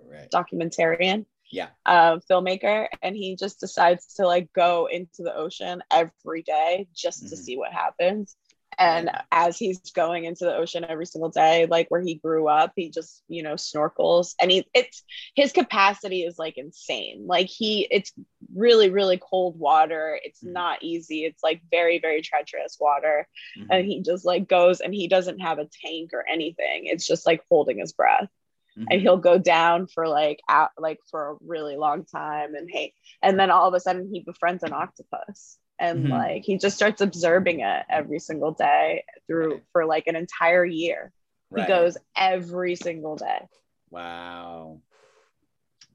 [0.07, 0.29] Right.
[0.31, 1.69] documentarian Yeah.
[1.85, 7.27] uh, filmmaker and he just decides to like go into the ocean every day just
[7.29, 7.39] to Mhm.
[7.39, 8.35] see what happens
[8.77, 12.73] and as he's going into the ocean every single day like where he grew up
[12.75, 14.35] he just you know snorkels.
[14.41, 15.03] And he it's
[15.35, 17.25] his capacity is like insane.
[17.27, 18.11] Like he it's
[18.55, 20.19] really really cold water.
[20.23, 20.53] It's Mhm.
[20.53, 21.25] not easy.
[21.25, 23.27] It's like very very treacherous water.
[23.57, 23.67] Mhm.
[23.71, 26.85] and he just like goes and he doesn't have a tank or anything.
[26.85, 28.29] It's just like holding his breath.
[28.77, 28.87] Mhm.
[28.91, 32.93] and he'll go down for like out like for a really long time and hey
[33.21, 36.09] and then all of a sudden he befriends an octopus and Mhm.
[36.09, 41.11] like he just starts observing it every single day through for like an entire year
[41.51, 41.63] Right.
[41.63, 43.47] he goes every single day
[43.89, 44.81] Wow.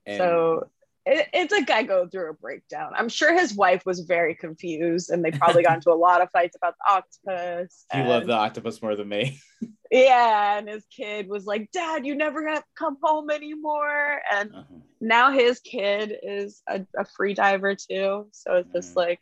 [0.06, 0.70] And- so
[1.06, 5.10] it, it's a guy going through a breakdown i'm sure his wife was very confused
[5.10, 8.32] and they probably got into a lot of fights about the octopus you love the
[8.34, 9.40] octopus more than me.
[9.90, 14.74] yeah and his kid was like dad you never have come home anymore and Uh-huh.
[15.00, 18.96] now his kid is a, a free diver too so it's just Mhm.
[18.96, 19.20] like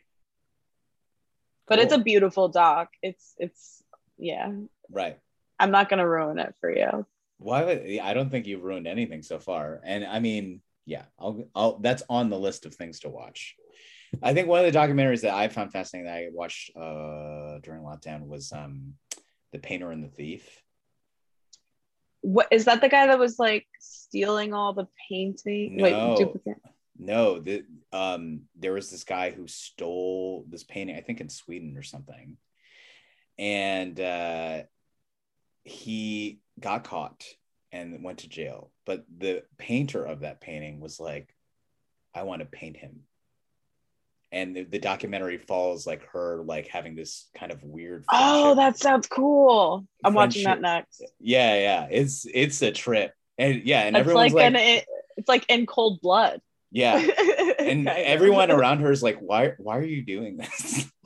[1.69, 3.83] but it's a beautiful doc it's it's
[4.17, 4.51] yeah
[4.91, 5.17] Right.
[5.59, 7.05] i'm not gonna ruin it for you
[7.37, 9.79] Why would I don't think you've ruined anything so far.
[9.85, 13.55] And I mean, yeah, I'll I'll that's on the list of things to watch.
[14.21, 17.81] I think one of the documentaries that I found fascinating that I watched uh during
[17.83, 18.95] lockdown was um
[19.53, 20.43] The Painter and the Thief.
[22.21, 25.83] what is that the guy that was like stealing all the painting No.
[25.83, 26.61] wait duplicate
[26.99, 31.77] No, the um there was this guy who stole this painting, I think in Sweden
[31.77, 32.37] or something.
[33.37, 34.63] And uh
[35.63, 37.23] he got caught
[37.71, 38.71] and went to jail.
[38.85, 41.33] But the painter of that painting was like,
[42.13, 43.01] I want to paint him.
[44.31, 48.77] And the, the documentary follows like her like having this kind of weird oh that
[48.77, 51.87] sounds cool i'm watching that next yeah, yeah.
[51.89, 53.13] It's it's a trip.
[53.37, 54.83] And yeah, and it's everyone's like, like, an
[55.17, 56.41] it's like in cold blood
[56.71, 57.05] yeah.
[57.59, 60.89] And everyone around her is like, why why are you doing this?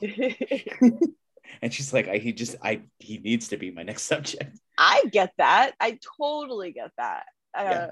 [1.60, 4.58] and she's like, I he just I he needs to be my next subject.
[4.78, 5.72] I get that.
[5.80, 7.24] I totally get that.
[7.54, 7.90] Uh, Yeah.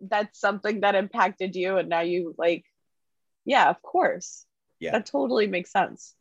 [0.00, 2.64] That's something that impacted you, and now you like,
[3.44, 4.44] yeah, of course.
[4.80, 4.92] Yeah.
[4.92, 6.14] that totally makes sense.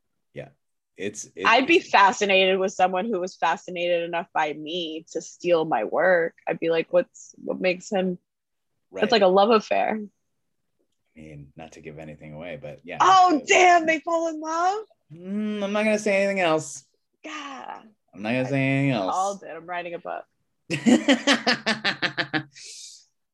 [0.95, 5.65] It's, it's I'd be fascinated with someone who was fascinated enough by me to steal
[5.65, 6.35] my work.
[6.47, 8.19] I'd be like, what's what makes him?
[8.91, 9.03] right.
[9.03, 9.99] It's like a love affair.
[11.15, 12.97] I mean, not to give anything away, but yeah.
[12.99, 13.85] Oh damn!
[13.85, 14.85] They fall in love.
[15.13, 16.85] Mm, I'm not gonna say anything else.
[17.23, 17.83] God,
[18.13, 19.41] I'm not gonna say anything all else.
[19.41, 19.51] did.
[19.51, 20.25] I'm writing a book.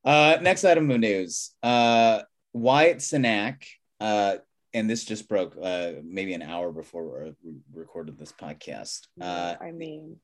[0.03, 1.51] uh, next item of news.
[1.63, 2.21] Uh,
[2.51, 3.63] Wyatt Cenac,
[3.99, 4.38] uh,
[4.73, 9.07] and this just broke uh, maybe an hour before we recorded this podcast.
[9.21, 10.17] Uh, I mean,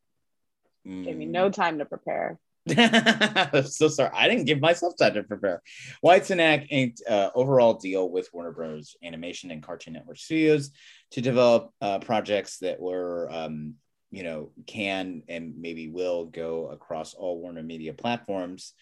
[0.84, 2.38] gave me mm, no time to prepare.
[2.68, 4.09] I'm so sorry.
[4.13, 5.61] I didn't give myself time to prepare.
[6.01, 8.95] Wyatt Cenac inked uh, overall deal with Warner Bros.
[9.03, 10.72] Animation and Cartoon Network Studios
[11.11, 13.76] to develop uh, projects that were, um,
[14.11, 18.74] you know, can and maybe will go across all Warner Media platforms.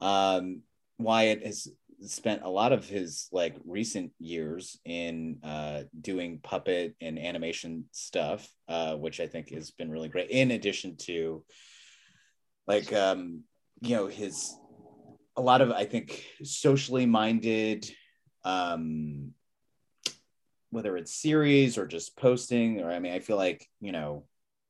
[0.00, 0.60] Um,
[0.98, 1.68] Wyatt has
[2.02, 8.50] spent a lot of his like recent years in uh, doing puppet and animation stuff,
[8.68, 10.30] uh, which I think has been really great.
[10.30, 11.42] In addition to
[12.70, 13.42] like um,
[13.80, 14.56] you know his
[15.36, 17.90] a lot of I think socially minded
[18.44, 19.32] um
[20.70, 24.24] whether it's series or just posting or I mean I feel like you know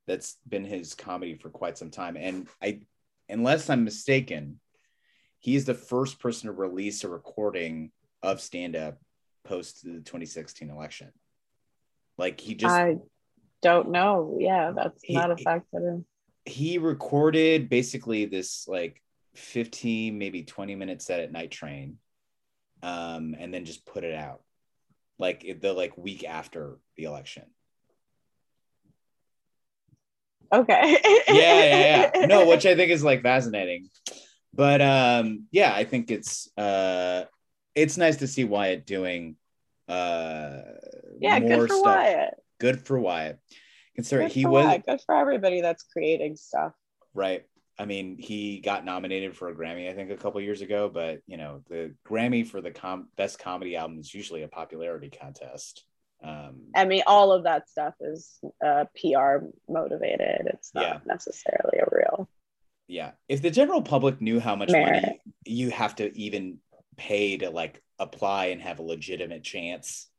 [0.06, 2.80] that's been his comedy for quite some time and I
[3.28, 4.60] unless I'm mistaken
[5.38, 7.92] he's the first person to release a recording
[8.22, 8.98] of stand up
[9.44, 11.12] post the 2016 election
[12.16, 12.96] like he just I
[13.62, 14.36] don't know.
[14.40, 16.02] Yeah, that's He- not a fact that
[16.44, 19.02] he recorded basically this like
[19.34, 21.98] 15 maybe 20 minute set at night train
[22.82, 24.40] um and then just put it out
[25.20, 27.44] like the like week after the election.
[30.52, 30.96] Okay.
[31.28, 32.26] yeah yeah yeah.
[32.26, 33.88] No which i think is like fascinating.
[34.52, 37.24] But um yeah i think it's uh
[37.76, 39.36] it's nice to see wyatt doing
[39.88, 40.58] uh
[41.20, 42.34] yeah, good for Wyatt.
[42.58, 43.38] good for wyatt
[44.00, 46.72] consider Good he for was good for everybody that's creating stuff.
[47.14, 47.44] Right.
[47.78, 50.90] I mean, he got nominated for a Grammy, I think, a couple years ago.
[50.92, 55.08] But you know, the Grammy for the com- best comedy album is usually a popularity
[55.10, 55.84] contest.
[56.22, 60.42] Um, I mean, all of that stuff is uh, PR motivated.
[60.52, 60.98] It's not Yeah.
[61.06, 62.28] necessarily a real.
[62.88, 63.12] yeah.
[63.28, 65.02] If the general public knew how much Merit.
[65.02, 66.58] money you have to even
[66.98, 70.09] pay to like apply and have a legitimate chance,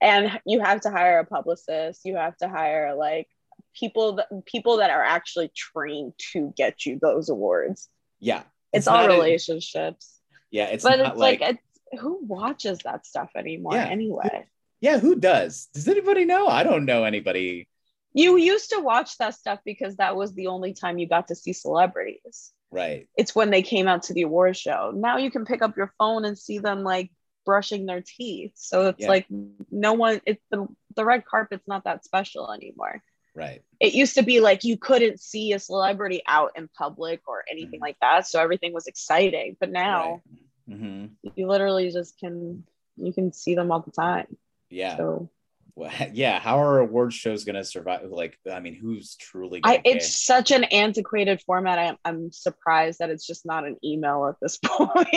[0.00, 2.00] And you have to hire a publicist.
[2.04, 3.28] You have to hire like
[3.74, 7.88] people that people that are actually trained to get you those awards.
[8.18, 10.18] yeah, It's, all not a- relationships,
[10.50, 11.50] yeah, it's but not it's like, like,
[11.92, 13.86] it's, who watches that stuff anymore Yeah.
[13.86, 14.46] anyway?
[14.80, 14.98] yeah.
[14.98, 15.68] Who does?
[15.74, 16.46] Does anybody know?
[16.46, 17.68] I don't know anybody.
[18.12, 21.34] You used to watch that stuff because that was the only time you got to
[21.36, 22.52] see celebrities.
[22.72, 23.08] Right.
[23.16, 24.92] it's when they came out to the award show.
[24.94, 27.10] Now you can pick up your phone and see them like
[27.44, 28.52] brushing their teeth.
[28.54, 29.08] So it's Yeah.
[29.08, 29.26] like
[29.70, 30.66] no one it's the
[30.96, 33.02] the red carpet's not that special anymore.
[33.34, 33.62] Right.
[33.78, 37.78] It used to be like you couldn't see a celebrity out in public or anything
[37.80, 37.82] Mhm.
[37.82, 38.26] like that.
[38.26, 39.56] So everything was exciting.
[39.60, 40.22] But now
[40.68, 40.76] Right.
[40.76, 42.64] hmm you literally just can
[42.96, 44.36] you can see them all the time.
[44.68, 44.96] Yeah.
[44.96, 45.30] So
[45.74, 46.38] Well, yeah.
[46.40, 48.02] How are award shows going to survive?
[48.10, 49.60] Like, I mean, who's truly?
[49.64, 51.78] I it's such an antiquated format.
[51.78, 55.08] I'm, I'm surprised that it's just not an email at this point.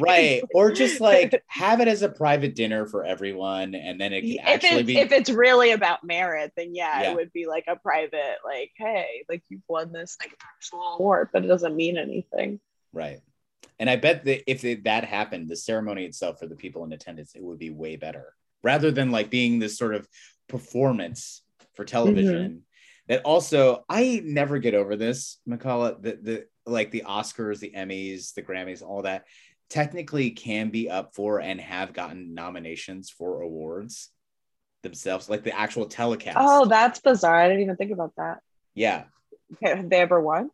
[0.00, 4.22] right or just like have it as a private dinner for everyone and then it
[4.22, 7.10] can if actually be if it's really about merit, then yeah, Yeah.
[7.12, 11.28] it would be like a private, like, hey, like you've won this like actual award,
[11.32, 12.60] but it doesn't mean anything.
[12.92, 13.20] right
[13.78, 16.92] and i bet that if it, that happened the ceremony itself for the people in
[16.92, 20.08] attendance it would be way better rather than like being this sort of
[20.48, 21.42] performance
[21.74, 22.62] for television
[23.08, 28.34] that also i never get over this Makala the, the like the oscars the emmys
[28.34, 29.24] the grammys all that
[29.68, 34.10] technically can be up for and have gotten nominations for awards
[34.82, 37.40] themselves like the actual telecast Oh, that's bizarre.
[37.40, 38.40] I didn't even think about that.
[38.74, 39.04] yeah
[39.62, 40.50] have they ever won?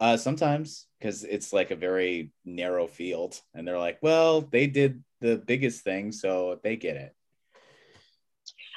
[0.00, 5.02] Uh, sometimes because it's like a very narrow field, and they're like, "Well, they did
[5.20, 7.14] the biggest thing, so they get it."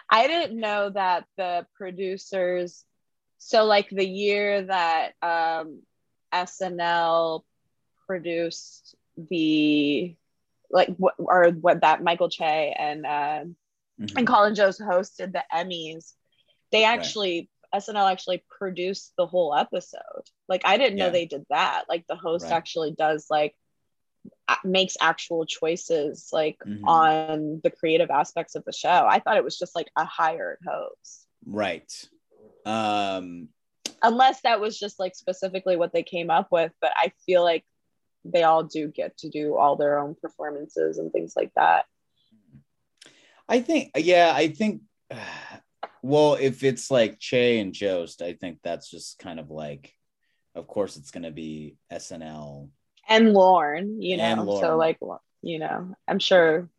[0.09, 2.85] I didn't know that the producers,
[3.37, 5.81] so like the year that um,
[6.31, 7.45] SNL
[8.07, 10.15] produced the
[10.69, 13.43] like what or what that Michael Che and uh,
[13.99, 14.17] Mhm.
[14.17, 16.13] and Colin Jost hosted the Emmys,
[16.71, 20.23] they actually SNL actually produced the whole episode.
[20.47, 21.85] Like I didn't know they did that.
[21.89, 22.51] Like the host Right.
[22.51, 23.55] actually does like
[24.63, 26.83] makes actual choices like Mhm.
[26.87, 29.05] on the creative aspects of the show.
[29.07, 31.27] I thought it was just like a hired host.
[31.45, 31.91] Right.
[32.65, 33.49] Um.
[34.01, 37.65] Unless that was just like specifically what they came up with, but I feel like
[38.23, 41.85] they all do get to do all their own performances and things like that.
[43.47, 43.91] I think.
[43.95, 44.31] Yeah.
[44.35, 44.81] I think.
[46.01, 49.91] Well, if it's like Che and Jost, I think that's just kind of like.
[50.53, 52.69] Of course, it's going to be SNL.
[53.07, 54.43] And Lauren, you know.
[54.43, 54.61] Lorne.
[54.61, 54.99] So like,
[55.41, 56.69] you know, I'm sure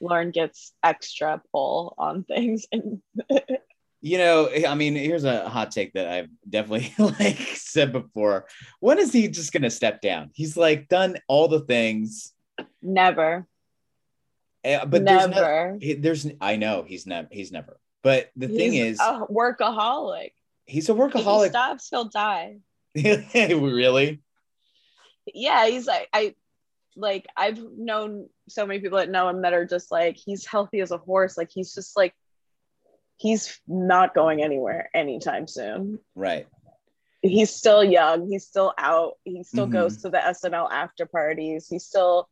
[0.00, 2.66] Lorne gets extra pull on things.
[2.70, 3.02] And
[4.00, 8.46] You know, I mean, here's a hot take that I've definitely like said before.
[8.78, 10.30] When is he just going to step down?
[10.34, 12.32] He's like done all the things,
[12.80, 13.44] never,
[14.62, 15.78] eh, but there's no, never.
[15.98, 17.80] there's I know he's never he's never.
[18.04, 20.30] But the thing is, a workaholic.
[20.64, 21.48] he's a If he workaholic.
[21.48, 22.58] stops, he'll die.
[22.94, 24.20] really?
[25.34, 26.34] Yeah, he's like I
[26.96, 30.80] like I've known so many people that know him that are just like he's healthy
[30.80, 31.36] as a horse.
[31.38, 32.14] Like he's just like
[33.16, 35.98] he's not going anywhere anytime soon.
[36.14, 36.46] Right.
[37.20, 38.28] he's still young.
[38.28, 39.14] He's still out.
[39.24, 39.72] He still Mhm.
[39.72, 41.66] goes to the SNL after parties.
[41.68, 42.28] He's still,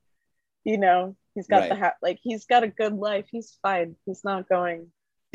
[0.63, 1.97] you know, he's got the hat.
[2.03, 3.27] like he's got a good life.
[3.31, 3.97] He's fine.
[4.07, 4.93] He's not going.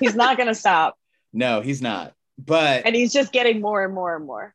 [0.00, 0.96] He's not gonna stop.
[1.32, 2.14] no, he's not.
[2.38, 4.54] But And he's just getting more and more and more.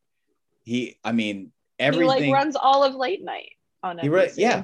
[0.64, 1.52] he, I mean,
[1.92, 4.12] He like runs all of late night on He NBC.
[4.12, 4.64] re- yeah,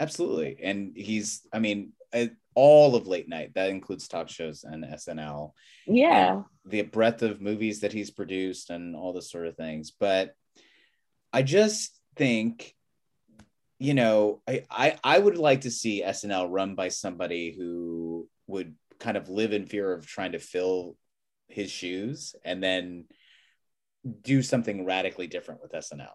[0.00, 0.58] absolutely.
[0.62, 1.92] And he's, I mean,
[2.56, 3.52] all of late night.
[3.54, 5.52] That includes talk shows and SNL.
[5.86, 6.32] Yeah.
[6.32, 9.92] and the breadth of movies that he's produced and all this sort of things.
[9.92, 10.34] But
[11.32, 12.74] I just think,
[13.78, 18.74] you know, I, I I would like to see SNL run by somebody who would
[18.98, 20.96] kind of live in fear of trying to fill
[21.48, 23.04] his shoes and then
[24.22, 26.08] do something radically different with SNL.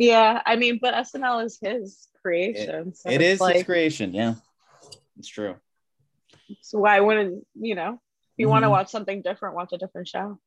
[0.00, 0.40] Yeah.
[0.46, 2.94] I mean, but SNL is his creation.
[2.94, 4.34] so it's like his creation, yeah.
[5.18, 5.56] It's true.
[6.62, 10.08] so why wouldn't you know if you want to watch something different, watch a different
[10.08, 10.38] show.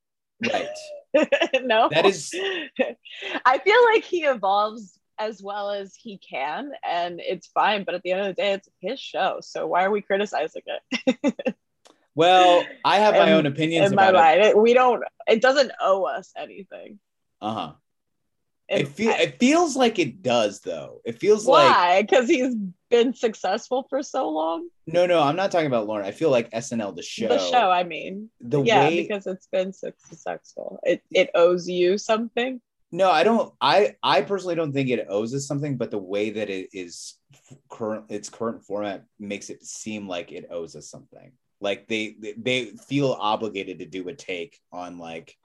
[0.51, 0.67] Right.
[1.63, 1.89] no.
[1.89, 2.33] That is-
[3.45, 8.01] I feel like he evolves as well as he can and it's fine, but at
[8.01, 9.37] the end of the day, it's his show.
[9.41, 11.55] So why are we criticizing it?
[12.15, 14.39] Well, I have my In- own opinions In my about it.
[14.39, 14.41] mind.
[14.49, 16.99] It- we don't it doesn't owe us anything.
[17.41, 17.71] Uh-huh.
[18.69, 21.01] It- It, feel, it feels like it does though.
[21.05, 22.01] It feels like why?
[22.01, 22.55] Because he's
[22.89, 24.67] been successful for so long.
[24.87, 25.19] no, no.
[25.21, 26.05] I'm not talking about Lorne.
[26.05, 28.29] I feel like SNL, the show, The show, I mean.
[28.39, 29.01] the yeah, way.
[29.03, 30.79] because it's been successful.
[30.83, 32.61] It it owes you something.
[32.91, 33.53] no, I don't.
[33.59, 37.15] I I personally don't think it owes us something, but the way that it is
[37.69, 41.31] current, its current format makes it seem like it owes us something.
[41.59, 45.35] Like they they, feel obligated to do a take on like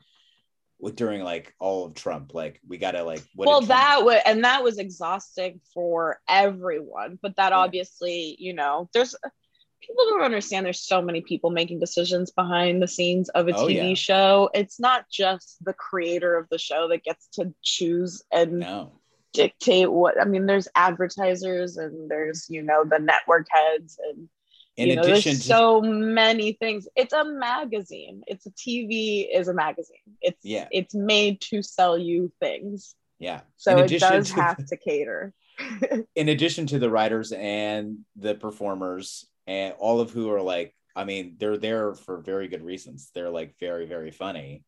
[0.94, 2.34] during like all of Trump.
[2.34, 7.36] Like we gotta like what well that was and that was exhausting for everyone but
[7.36, 7.58] that Yeah.
[7.58, 9.14] obviously you know there's
[9.80, 13.66] people don't understand there's so many people making decisions behind the scenes of a Oh,
[13.66, 13.94] tv yeah.
[13.94, 18.92] show it's not just the creator of the show that gets to choose and no.
[19.32, 24.28] dictate what i mean there's advertisers and there's you know the network heads and
[24.78, 26.86] In you know, addition to so many things.
[26.94, 28.22] It's a magazine.
[28.28, 29.96] It's a tv is a magazine.
[30.22, 30.68] It's Yeah.
[30.70, 32.94] it's made to sell you things.
[33.18, 35.34] Yeah, so In it does to have to cater.
[36.14, 41.04] In addition to the writers and the performers and all of who are like i
[41.04, 43.10] mean they're there for very good reasons.
[43.14, 44.62] They're like very very funny.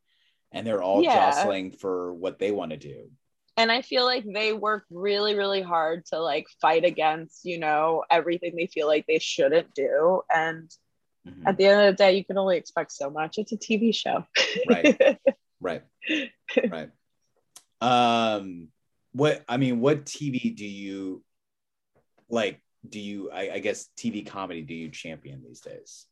[0.51, 1.15] And they're all Yeah.
[1.31, 3.13] jostling for what they want to do
[3.61, 8.03] and i feel like they work really really hard to like fight against you know
[8.11, 10.23] everything they feel like they shouldn't do.
[10.35, 10.71] And
[11.29, 11.47] Mhm.
[11.47, 13.37] at the end of the day you can only expect so much.
[13.37, 14.25] It's a tv show.
[14.67, 14.97] Right.
[15.61, 15.83] right.
[16.77, 16.91] Right.
[17.81, 18.69] Um
[19.13, 21.23] what i mean what tv do you
[22.29, 26.07] like do you I, I guess tv comedy do you champion these days?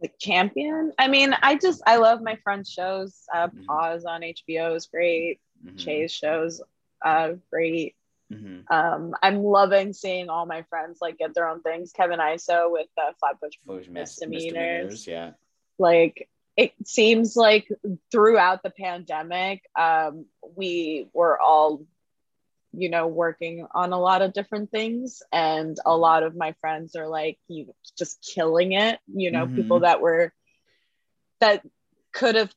[0.00, 0.92] Like champion?
[0.98, 3.22] I mean i just i love my friends shows.
[3.34, 3.66] Uh Mhm.
[3.66, 5.78] pause on hbo is great Mhm.
[5.78, 6.60] Che's shows
[7.04, 7.94] uh great.
[8.32, 8.64] Mhm.
[8.70, 11.92] um i'm loving seeing all my friends like get their own things.
[11.92, 15.06] Kevin iso with uh, flatbush Flash mis- misdemeanors.
[15.06, 15.32] yeah.
[15.78, 17.68] Like it seems like
[18.10, 21.84] throughout the pandemic um, we were all
[22.72, 25.22] you know working on a lot of different things.
[25.32, 28.98] And a lot of my friends are like you just killing it.
[29.06, 29.54] You know Mhm.
[29.54, 30.32] people that were
[31.40, 31.64] that
[32.12, 32.52] could have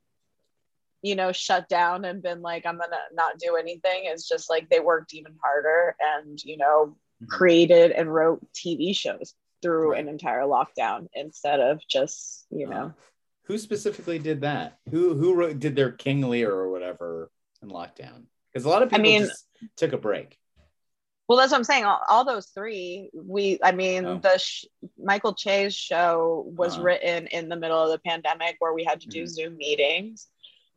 [1.01, 4.69] you know shut down and been like i'm gonna not do anything it's just like
[4.69, 7.27] they worked even harder and you know Mhm.
[7.27, 10.01] created and wrote tv shows through Right.
[10.01, 12.91] an entire lockdown instead of just you know Uh,
[13.43, 14.77] who specifically did that?
[14.91, 17.29] Who who wrote, did their King Lear or whatever
[17.61, 18.25] in lockdown?
[18.47, 19.45] Because a lot of I people mean- just
[19.75, 20.37] took a break.
[21.27, 21.83] Well, that's what I'm saying.
[21.85, 24.17] All, all those three, we, I mean, Oh.
[24.19, 24.65] the sh-
[24.97, 26.83] Michael Che's show was Uh-huh.
[26.83, 29.27] written in the middle of the pandemic where we had to do Mhm.
[29.27, 30.27] Zoom meetings.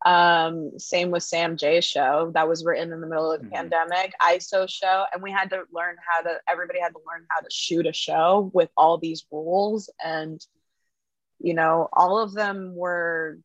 [0.05, 3.53] Um, same with Sam Jay's show that was written in the middle of the Mhm.
[3.53, 4.13] pandemic.
[4.21, 6.41] ISO show, and we had to learn how to.
[6.49, 10.45] Everybody had to learn how to shoot a show with all these rules, and
[11.39, 13.39] you know, all of them were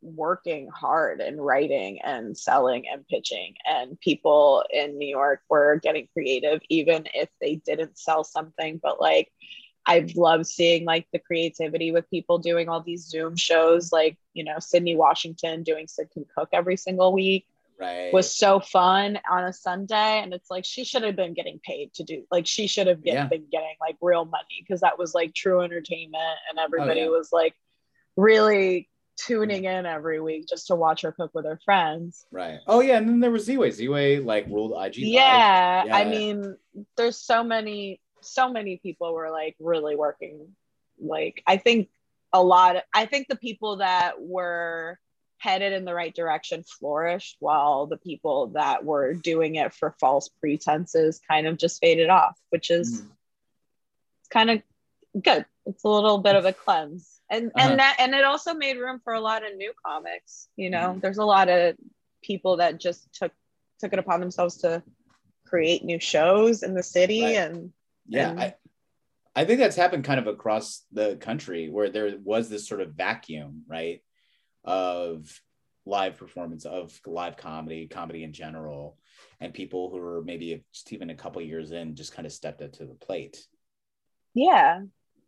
[0.00, 6.06] working hard and writing and selling and pitching and people in new york were getting
[6.12, 9.32] creative even if they didn't sell something but like
[9.88, 14.44] i've loved seeing like the creativity with people doing all these zoom shows like you
[14.44, 17.46] know Sydnee Washington doing sid can cook every single week
[17.80, 18.12] Right.
[18.12, 21.94] was so fun on a sunday and it's like she should have been getting paid
[21.94, 23.26] to do like she should have get, Yeah.
[23.26, 27.04] been getting like real money because that was like true entertainment and oh, everybody Oh,
[27.04, 27.10] yeah.
[27.10, 27.54] was like
[28.16, 32.26] really tuning in every week just to watch her cook with her friends.
[32.32, 32.58] right.
[32.66, 33.70] Oh yeah, and then there was Z-Way.
[33.70, 34.96] Z-Way like ruled IG.
[34.98, 35.12] Live.
[35.12, 36.56] Yeah, I mean,
[36.96, 40.54] there's so many, so many people were like really working.
[41.00, 41.88] Like, I think
[42.32, 42.76] a lot.
[42.94, 44.98] I think the people that were
[45.38, 50.28] headed in the right direction flourished while the people that were doing it for false
[50.28, 53.10] pretenses kind of just faded off which is Mhm.
[54.18, 54.62] it's kind of
[55.22, 57.68] good it's a little bit of a cleanse and Uh-huh.
[57.70, 60.94] and that and it also made room for a lot of new comics you know
[60.94, 61.00] Mhm.
[61.02, 61.76] there's a lot of
[62.20, 63.30] people that just took
[63.78, 64.82] took it upon themselves to
[65.46, 67.36] create new shows in the city Right.
[67.36, 67.72] and
[68.08, 68.54] Yeah, And- I,
[69.36, 72.94] I think that's happened kind of across the country where there was this sort of
[72.94, 74.02] vacuum, right,
[74.64, 75.40] of
[75.86, 78.98] live performance of live comedy, comedy in general,
[79.40, 82.60] and people who were maybe just even a couple years in just kind of stepped
[82.62, 83.46] up to the plate.
[84.34, 84.80] yeah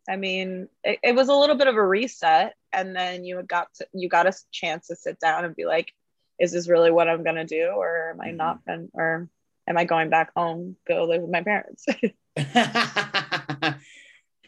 [0.09, 3.67] i mean it, it was a little bit of a reset and then you got
[3.73, 5.91] to you got a chance to sit down and be like
[6.39, 8.35] is this really what i'm gonna do or am i Mhm.
[8.37, 9.27] not going or
[9.67, 11.85] am i going back home go live with my parents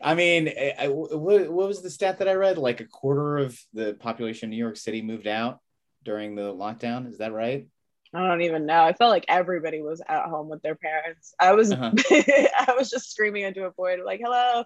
[0.01, 2.57] I mean, I, I- what, what was the stat that I read?
[2.57, 5.59] Like a quarter of the population of New York City moved out
[6.03, 7.07] during the lockdown.
[7.09, 7.67] Is that right?
[8.15, 11.51] i don't even know i felt like everybody was at home with their parents i
[11.51, 11.89] was Uh-huh.
[12.11, 14.63] i was just screaming into a void like hello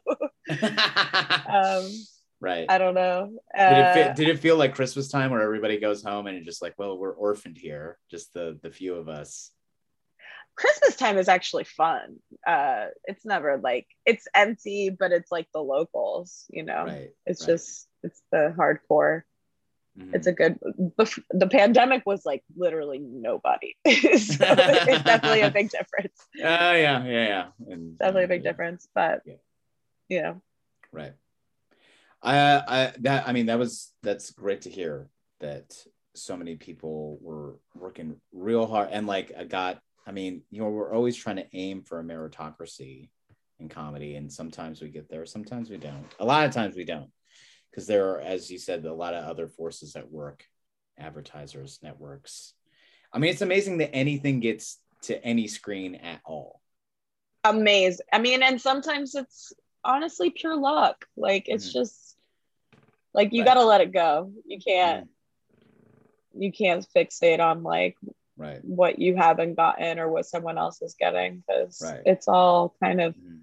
[1.80, 1.90] um
[2.42, 2.66] right.
[2.70, 6.04] i don't know did it, Uh, did it feel like Christmas time where everybody goes
[6.04, 9.52] home and you're just like, well, we're orphaned here, just the the few of us.
[10.58, 12.18] Christmas time is actually fun.
[12.46, 16.86] Uh, it's never like it's empty, but it's like the locals, you know.
[16.86, 17.12] Right.
[17.26, 17.54] It's right.
[17.54, 19.22] just it's the hardcore.
[19.98, 20.16] Mhm.
[20.16, 20.60] It's a good.
[20.98, 26.18] The, the pandemic was like literally nobody, so it's definitely a big difference.
[26.40, 26.40] Oh
[26.74, 27.48] yeah, yeah, yeah.
[27.68, 29.36] And, Definitely a big yeah, difference, but Yeah.
[30.10, 30.42] you know,
[30.92, 31.14] Right.
[32.22, 32.38] I
[32.68, 35.76] I that I mean that was that's great to hear that
[36.16, 40.70] so many people were working real hard and like I got I mean you know
[40.70, 43.10] we're always trying to aim for a meritocracy
[43.60, 46.86] in comedy and sometimes we get there sometimes we don't a lot of times we
[46.86, 47.12] don't
[47.70, 50.46] because there are as you said a lot of other forces at work
[50.98, 52.54] advertisers networks
[53.12, 56.62] I mean it's amazing that anything gets to any screen at all
[57.44, 58.02] amazed.
[58.12, 59.54] I mean, and sometimes it's
[59.84, 61.06] honestly pure luck.
[61.16, 61.74] Like it's Mhm.
[61.74, 62.18] just
[63.14, 63.48] like you Right.
[63.48, 64.34] got to let it go.
[64.46, 65.10] You can't.
[66.34, 67.98] You can't fixate on like
[68.38, 72.02] right what you haven't gotten or what someone else is getting because Right.
[72.06, 73.42] it's all kind of Mhm.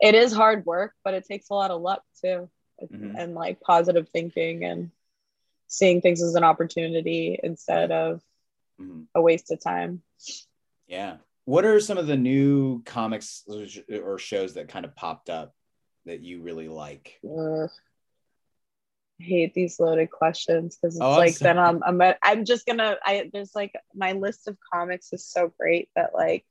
[0.00, 2.48] it is hard work but it takes a lot of luck too
[2.80, 3.14] Mhm.
[3.18, 4.90] and like positive thinking and
[5.66, 8.22] seeing things as an opportunity instead of
[8.80, 9.06] Mhm.
[9.14, 10.02] a waste of time
[10.86, 11.16] Yeah.
[11.46, 13.46] What are some of the new comics
[13.88, 15.54] or shows that kind of popped up
[16.04, 17.18] that you really like?
[17.24, 17.70] Ugh.
[19.24, 23.30] Hate these loaded questions because it's Oh, like then I'm, I'm I'm just gonna I
[23.32, 26.44] there's like my list of comics is so great that like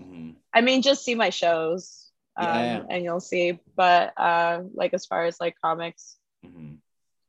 [0.00, 0.36] Mhm.
[0.54, 3.58] I mean, just see my shows, um, Yeah, and you'll see.
[3.76, 6.78] But uh, like as far as like comics, Mhm.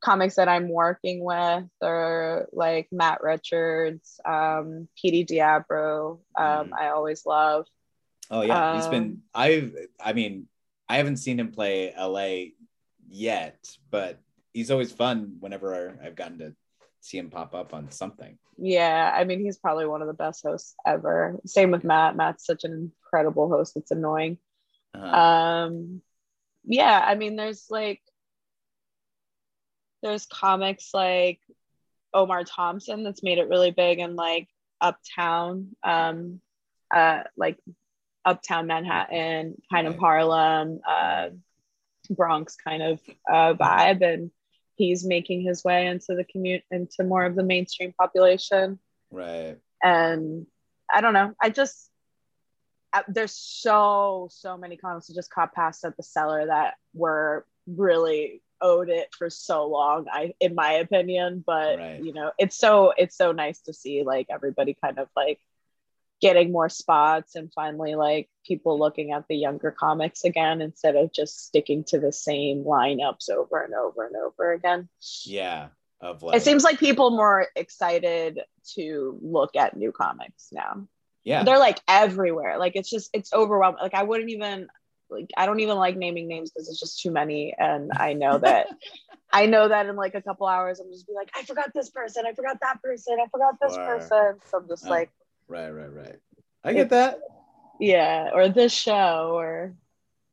[0.02, 6.20] comics that I'm working with are like Matt Richards, um, Petey DeAbreu.
[6.36, 6.74] Um, Mhm.
[6.78, 7.66] I always love.
[8.32, 9.22] Oh yeah, he's been.
[9.34, 9.76] I've.
[10.00, 10.48] I mean,
[10.90, 12.54] I haven't seen him play LA
[13.08, 14.20] yet, but
[14.54, 16.56] he's always fun whenever I've gotten to
[17.02, 18.38] see him pop up on something.
[18.58, 21.40] Yeah, I mean, he's probably one of the best hosts ever.
[21.46, 22.16] Same with Matt.
[22.16, 22.72] Matt's such an
[23.04, 23.76] incredible host.
[23.76, 24.38] It's annoying.
[24.96, 25.08] Uh-huh.
[25.08, 26.02] um
[26.66, 28.00] yeah i mean there's like
[30.04, 31.40] there's comics like
[32.14, 34.48] omar thompson that's made it really big in like
[34.82, 36.42] uptown um
[36.94, 37.58] uh like
[38.24, 41.30] uptown manhattan kind of harlem uh
[42.12, 44.30] bronx kind of uh vibe and
[44.76, 48.80] he's making his way into the commute into more of the mainstream population
[49.12, 49.58] right.
[49.84, 50.46] and
[50.94, 51.34] I don't know.
[51.42, 51.90] I just
[52.94, 57.46] I, there's so so many comics that just caught past at the cellar that were
[57.66, 60.06] really owed it for so long.
[60.12, 62.04] I, in my opinion, but Right.
[62.04, 65.40] you know, it's so it's so nice to see like everybody kind of like
[66.24, 71.12] getting more spots and finally like people looking at the younger comics again instead of
[71.14, 74.88] just sticking to the same lineups over and over and over again
[75.26, 75.68] Yeah.
[76.02, 76.38] Of like.
[76.38, 78.40] it seems like people more excited
[78.76, 80.88] to look at new comics now
[81.26, 81.44] Yeah.
[81.44, 84.68] they're like everywhere like it's just it's overwhelming like i wouldn't even
[85.10, 88.38] like i don't even like naming names because it's just too many and i know
[88.40, 88.68] that
[89.34, 91.90] i know that in like a couple hours i'm just be like i forgot this
[91.90, 93.86] person i forgot that person i forgot this Sure.
[94.00, 94.90] person so i'm just Oh.
[94.98, 95.10] like
[95.48, 95.70] Right.
[95.70, 95.94] Right.
[95.94, 96.20] Right.
[96.64, 97.20] I get that.
[97.80, 99.76] yeah or this show or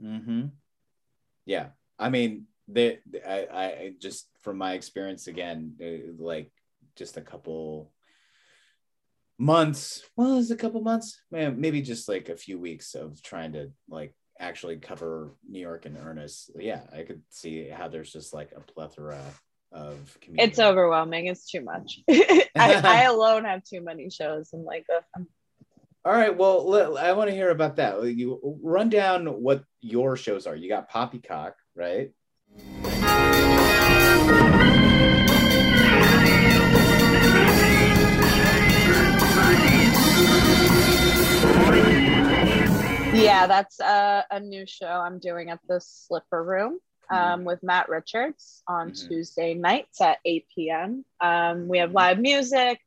[0.02, 0.46] Mm-hmm.
[1.46, 1.66] Yeah,
[1.98, 6.50] I mean, they, I, I just from my experience again, uh, like
[6.96, 7.92] just a couple
[9.38, 10.02] months.
[10.16, 11.20] Well, it's a couple months.
[11.30, 15.96] Maybe just like a few weeks of trying to like actually cover New York in
[15.96, 16.52] earnest.
[16.58, 19.22] Yeah, I could see how there's just like a plethora
[19.72, 20.50] of community.
[20.50, 21.26] It's overwhelming.
[21.26, 22.00] It's too much.
[22.10, 25.20] I, I alone have too many shows and like uh,
[26.04, 26.36] All right.
[26.36, 28.02] Well, I want to hear about that.
[28.04, 30.56] You run down what your shows are.
[30.56, 32.12] You got Poppycock, right?
[43.12, 46.78] Yeah, that's a, a new show I'm doing at the Slipper Room
[47.10, 49.08] um, with Matt Richards on Mhm.
[49.08, 51.04] Tuesday nights at 8 p.m.
[51.20, 52.80] Um, we have live music.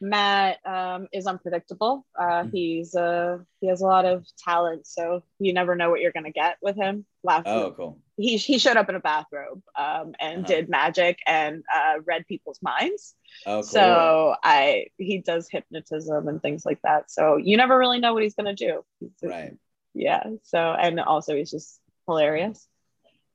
[0.00, 2.04] Matt um, is unpredictable.
[2.18, 2.50] Uh, Mhm.
[2.52, 6.32] He's uh, he has a lot of talent, so you never know what you're gonna
[6.32, 7.06] get with him.
[7.22, 7.98] Last Oh, cool.
[8.16, 10.46] he he showed up in a bathrobe um, and Uh-huh.
[10.54, 13.14] did magic and uh, read people's minds.
[13.46, 13.62] Oh, cool.
[13.62, 17.08] So I he does hypnotism and things like that.
[17.08, 18.84] So you never really know what he's gonna do.
[18.98, 19.56] He's- right.
[19.94, 20.24] Yeah.
[20.42, 22.66] So and also he's just hilarious.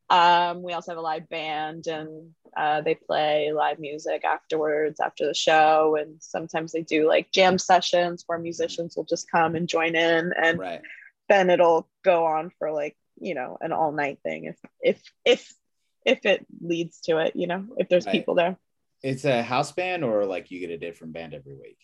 [0.10, 5.26] Um, we also have a live band and uh, they play live music afterwards after
[5.28, 9.68] the show and sometimes they do like jam sessions where musicians will just come and
[9.68, 10.82] join in and Right.
[11.28, 15.54] then it'll go on for like you know an all night thing if if if
[16.06, 18.14] if it leads to it you know if there's Right.
[18.14, 18.58] people there
[19.04, 21.80] It's a house band, or like you get a different band every week.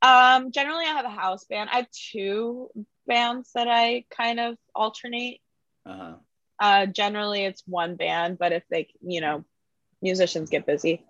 [0.00, 2.70] um generally i have a house band i have two
[3.06, 5.40] bands that i kind of alternate
[5.84, 6.14] Uh huh.
[6.60, 9.44] Uh generally it's one band but if they you know
[10.02, 11.04] musicians get busy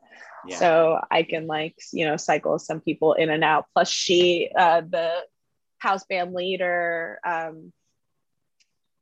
[0.46, 0.56] Yeah.
[0.56, 4.80] so i can like you know cycle some people in and out plus she uh
[4.80, 5.12] the
[5.78, 7.72] house band leader um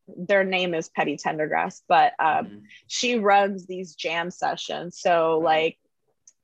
[0.08, 2.62] their name is petty tendergrass but um Mhm.
[2.86, 5.78] she runs these jam sessions so like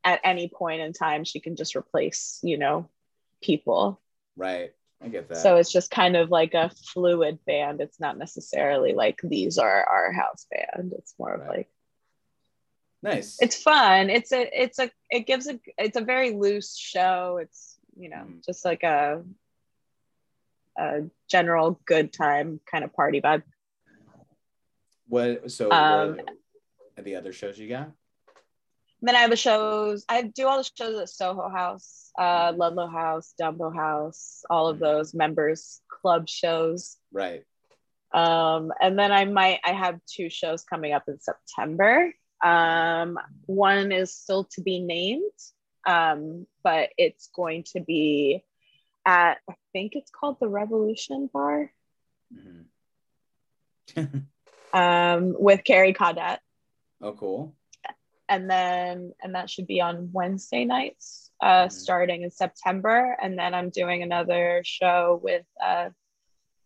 [0.05, 2.89] at any point in time she can just replace you know
[3.43, 4.01] people
[4.37, 4.73] Right.
[5.05, 5.39] I get that.
[5.39, 9.85] so it's just kind of like a fluid band it's not necessarily like these are
[9.91, 11.69] our house band it's more of like
[13.03, 13.37] nice.
[13.41, 17.79] it's fun it's a it's a it gives a it's a very loose show it's
[17.97, 18.45] you know Mhm.
[18.45, 19.23] just like a
[20.79, 23.43] a general good time kind of party vibe
[25.09, 25.51] what?
[25.51, 26.27] So Um, what
[26.97, 27.93] are the other shows you got?
[29.03, 30.05] Then I have the shows.
[30.09, 34.79] I do all the shows at Soho House, uh, Ludlow House, Dumbo House, all of
[34.79, 36.97] those members club shows.
[37.13, 37.45] Right.
[38.15, 42.13] Um, and then I might I have two shows coming up in September.
[42.45, 45.23] Um, one is still to be named,
[45.87, 48.43] um, but it's going to be
[49.07, 51.73] at I think it's called the Revolution Bar
[53.95, 54.27] Mhm.
[54.73, 56.41] um, with Carrie Caudette.
[57.01, 57.55] oh, cool.
[58.33, 61.73] And then and that should be on Wednesday nights, uh, Mhm.
[61.73, 63.17] starting in September.
[63.23, 65.91] And then I'm doing another show with uh,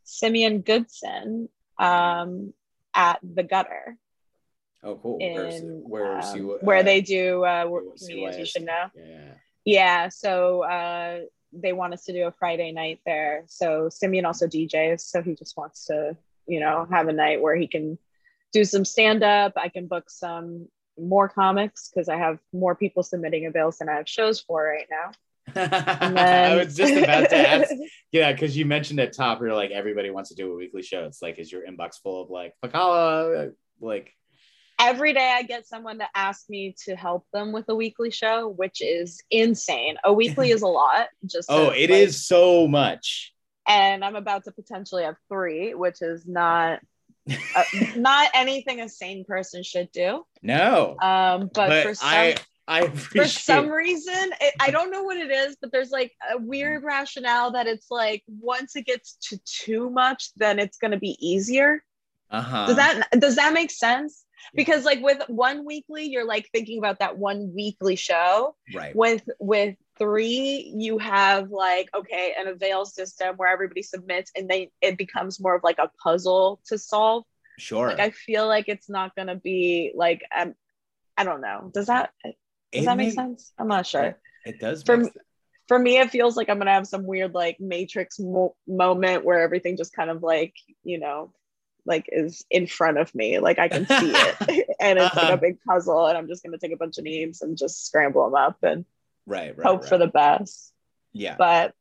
[0.04, 1.48] Simeon Goodson
[1.78, 2.54] um,
[2.94, 3.98] at the Gutter
[4.82, 5.18] Oh, cool.
[5.18, 7.64] Where's, in where's um, you, where uh, they do uh,
[7.98, 8.84] comedians you should know.
[8.94, 9.32] Yeah.
[9.64, 11.20] Yeah, so uh,
[11.52, 13.42] they want us to do a Friday night there.
[13.48, 17.56] So Simeon also DJs, so he just wants to, you know, have a night where
[17.56, 17.98] he can
[18.52, 19.54] do some stand up.
[19.56, 20.68] I can book some
[20.98, 24.86] more comics because I have more people submitting avails than I have shows for right
[24.90, 25.12] now.
[25.54, 27.70] And I was just about to ask.
[28.12, 31.04] Yeah, because you mentioned at top, you're like everybody wants to do a weekly show.
[31.04, 33.52] It's like, is your inbox full of like Pakala?
[33.80, 34.12] Like,
[34.78, 38.48] Every day I get someone to ask me to help them with a weekly show,
[38.48, 39.96] which is insane.
[40.04, 41.08] A weekly is a lot.
[41.26, 43.32] Just oh, it like- is so much.
[43.68, 46.80] and I'm about to potentially have three, which is not
[47.28, 47.62] uh,
[47.96, 50.24] not anything a sane person should do.
[50.42, 52.36] No, Um, but, but for some I
[52.68, 56.38] I for some reason, it, I don't know what it is, but there's like a
[56.38, 61.16] weird rationale that it's like once it gets to too much, then it's gonna be
[61.20, 61.84] easier.
[62.30, 62.66] uh-huh.
[62.66, 64.24] Does that does that make sense?
[64.54, 68.56] Because like with one weekly, you're like thinking about that one weekly show.
[68.74, 68.94] right?
[68.94, 74.66] With with three, you have like okay, an avail system where everybody submits, and then
[74.80, 77.24] it becomes more of like a puzzle to solve.
[77.58, 77.88] Sure.
[77.88, 80.54] Like I feel like it's not gonna be like um,
[81.16, 81.70] I don't know.
[81.72, 82.34] Does that does
[82.72, 83.52] It that make make- sense?
[83.58, 84.04] I'm not sure.
[84.04, 84.82] It, it does.
[84.82, 85.24] For make me- sense.
[85.68, 89.40] For me, it feels like I'm gonna have some weird like Matrix mo- moment where
[89.40, 91.32] everything just kind of like you know,
[91.84, 94.36] like is in front of me, like I can see it,
[94.80, 95.32] and it's like Uh-huh.
[95.34, 98.24] a big puzzle, and I'm just gonna take a bunch of names and just scramble
[98.26, 98.84] them up and
[99.26, 99.56] Right.
[99.56, 99.66] Right.
[99.66, 99.88] hope right.
[99.88, 100.72] for the best.
[101.12, 101.36] yeah.
[101.38, 101.74] But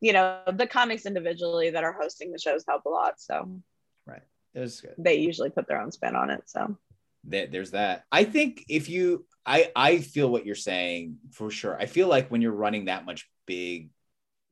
[0.00, 3.60] you know, the comics individually that are hosting the shows help a lot, so
[4.06, 4.22] Right.
[4.54, 4.94] It was good.
[4.98, 6.42] they usually put their own spin on it.
[6.46, 6.76] So
[7.24, 8.04] there's that.
[8.12, 11.76] I think if you, I, I feel what you're saying for sure.
[11.76, 13.90] I feel like when you're running that much big,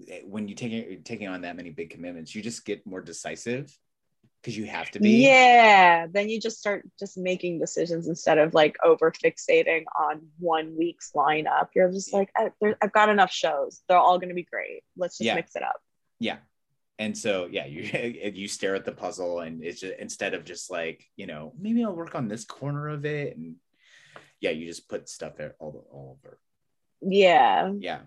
[0.09, 3.77] eh, when you taking taking on that many big commitments, you just get more decisive,
[4.45, 5.25] because you have to be.
[5.25, 6.07] Yeah.
[6.07, 11.13] Then you just start just making decisions instead of like over fixating on one week's
[11.17, 11.69] lineup.
[11.75, 12.51] You're just like, I,
[12.83, 13.81] I've got enough shows.
[13.89, 14.83] They're all going to be great.
[14.99, 15.37] Let's just Yeah.
[15.37, 15.81] mix it up.
[16.21, 16.37] Yeah.
[16.99, 20.71] And so yeah, you you stare at the puzzle and it's just instead of just
[20.71, 23.57] like, you know, maybe I'll work on this corner of it and
[24.41, 26.39] yeah, you just put stuff there all, all over.
[27.01, 27.73] Yeah.
[27.79, 28.01] Yeah.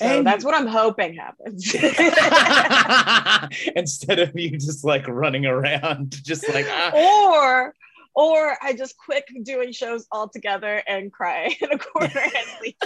[0.00, 1.74] So And that's what I'm hoping happens.
[3.76, 6.92] instead of you just like running around just like ah.
[6.94, 7.74] or
[8.14, 12.76] or I just quit doing shows altogether and cry in a corner and leave.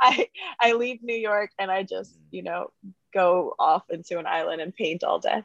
[0.00, 0.28] I
[0.60, 2.72] I leave New York and I just, you know,
[3.14, 5.44] go off into an island and paint all day.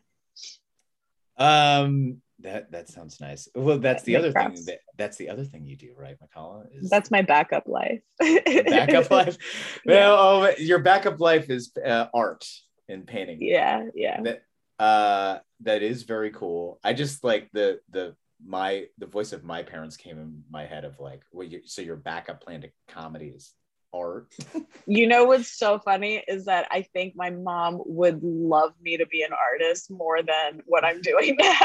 [1.38, 3.48] um that that sounds nice.
[3.56, 6.90] Well that's the other thing that that's the other thing you do right Makala is
[6.90, 8.02] That's my backup life.
[8.20, 9.38] backup life?
[9.86, 12.48] Well oh, your backup life is uh, art
[12.88, 13.40] and painting.
[13.42, 14.22] Yeah, yeah.
[14.22, 14.44] that
[14.80, 16.80] uh that is very cool.
[16.84, 18.16] I just like the the
[18.46, 21.82] my the voice of my parents came in my head of like well you, so
[21.82, 23.54] your backup plan to comedy is
[23.94, 24.34] art?
[24.86, 29.06] You know what's so funny is that I think my mom would love me to
[29.06, 31.56] be an artist more than what I'm doing now.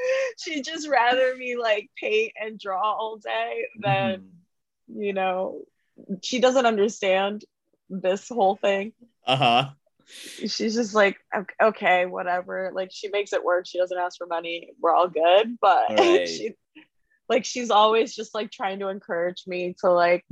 [0.38, 4.22] She'd just rather me like paint and draw all day than,
[4.88, 5.62] you know,
[6.22, 7.44] she doesn't understand
[7.90, 8.92] this whole thing.
[9.26, 9.70] uh-huh
[10.46, 12.70] She's just like, "Ok- okay, whatever.
[12.74, 13.66] Like she makes it work.
[13.66, 14.70] She doesn't ask for money.
[14.80, 15.58] We're all good.
[15.60, 16.26] But Right.
[16.28, 16.54] she
[17.28, 20.24] like she's always just like trying to encourage me to like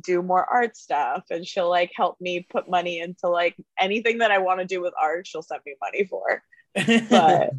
[0.00, 4.30] do more art stuff and she'll like help me put money into like anything that
[4.30, 6.42] I want to do with art, she'll send me money for.
[7.10, 7.50] But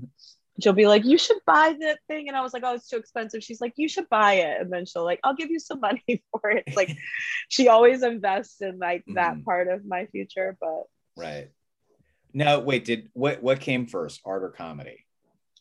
[0.62, 2.28] she'll be like, you should buy that thing.
[2.28, 3.44] And I was like, oh, it's too expensive.
[3.44, 4.62] She's like, you should buy it.
[4.62, 6.64] And then she'll like, I'll give you some money for it.
[6.68, 6.96] It's like
[7.50, 9.44] she always invests in like that Mhm.
[9.46, 10.58] part of my future.
[10.60, 10.84] But
[11.18, 11.50] right
[12.34, 15.06] now wait did what what came first art or comedy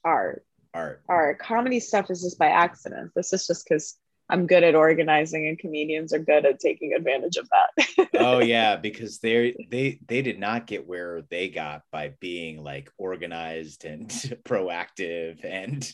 [0.05, 3.13] art, art art, comedy stuff is just by accident.
[3.15, 3.97] This is just because
[4.29, 8.09] I'm good at organizing and comedians are good at taking advantage of that.
[8.15, 12.91] oh yeah because they they they did not get where they got by being like
[12.99, 14.09] organized and
[14.45, 15.91] proactive and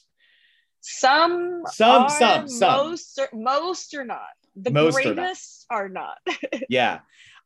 [0.80, 2.86] Some, Some- are, some- some.
[2.88, 4.20] most, are, most are not.
[4.56, 5.14] The Most are not.
[5.16, 6.18] greatest are not.
[6.68, 7.00] yeah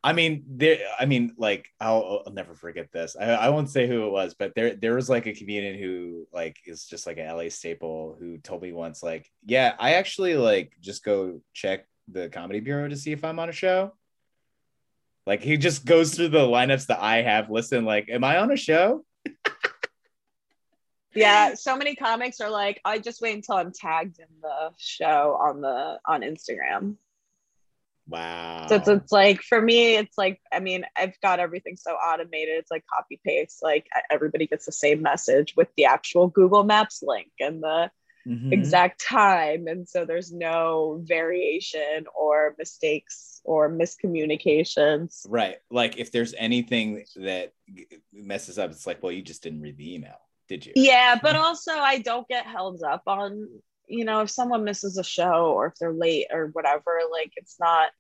[0.05, 3.17] i mean there i mean like I'll, I'll never forget this.
[3.19, 6.29] I, I won't say who it was but there there was like a comedian who
[6.33, 10.37] like is just like a la staple who told me once like yeah i actually
[10.37, 13.93] like just go check the comedy bureau to see if i'm on a show.
[15.27, 18.53] Like he just goes through the lineups that i have listen like am i on
[18.53, 19.05] a show?
[21.15, 25.39] Yeah, so many comics are like, I just wait until I'm tagged in the show
[25.41, 26.97] on the on Instagram.
[28.07, 31.93] Wow So it's, it's like for me, it's like I mean, I've got everything so
[31.93, 32.57] automated.
[32.57, 33.59] It's like copy paste.
[33.63, 37.91] Like everybody gets the same message with the actual Google Maps link and the
[38.27, 38.53] Mhm.
[38.53, 45.27] exact time, and so there's no variation or mistakes or miscommunications.
[45.29, 47.53] right like if there's anything that
[48.13, 50.17] messes up it's like well you just didn't read the email
[50.49, 53.49] did you Yeah, but also I don't get held up on,
[53.89, 57.57] you know, if someone misses a show or if they're late or whatever, like it's
[57.61, 57.91] not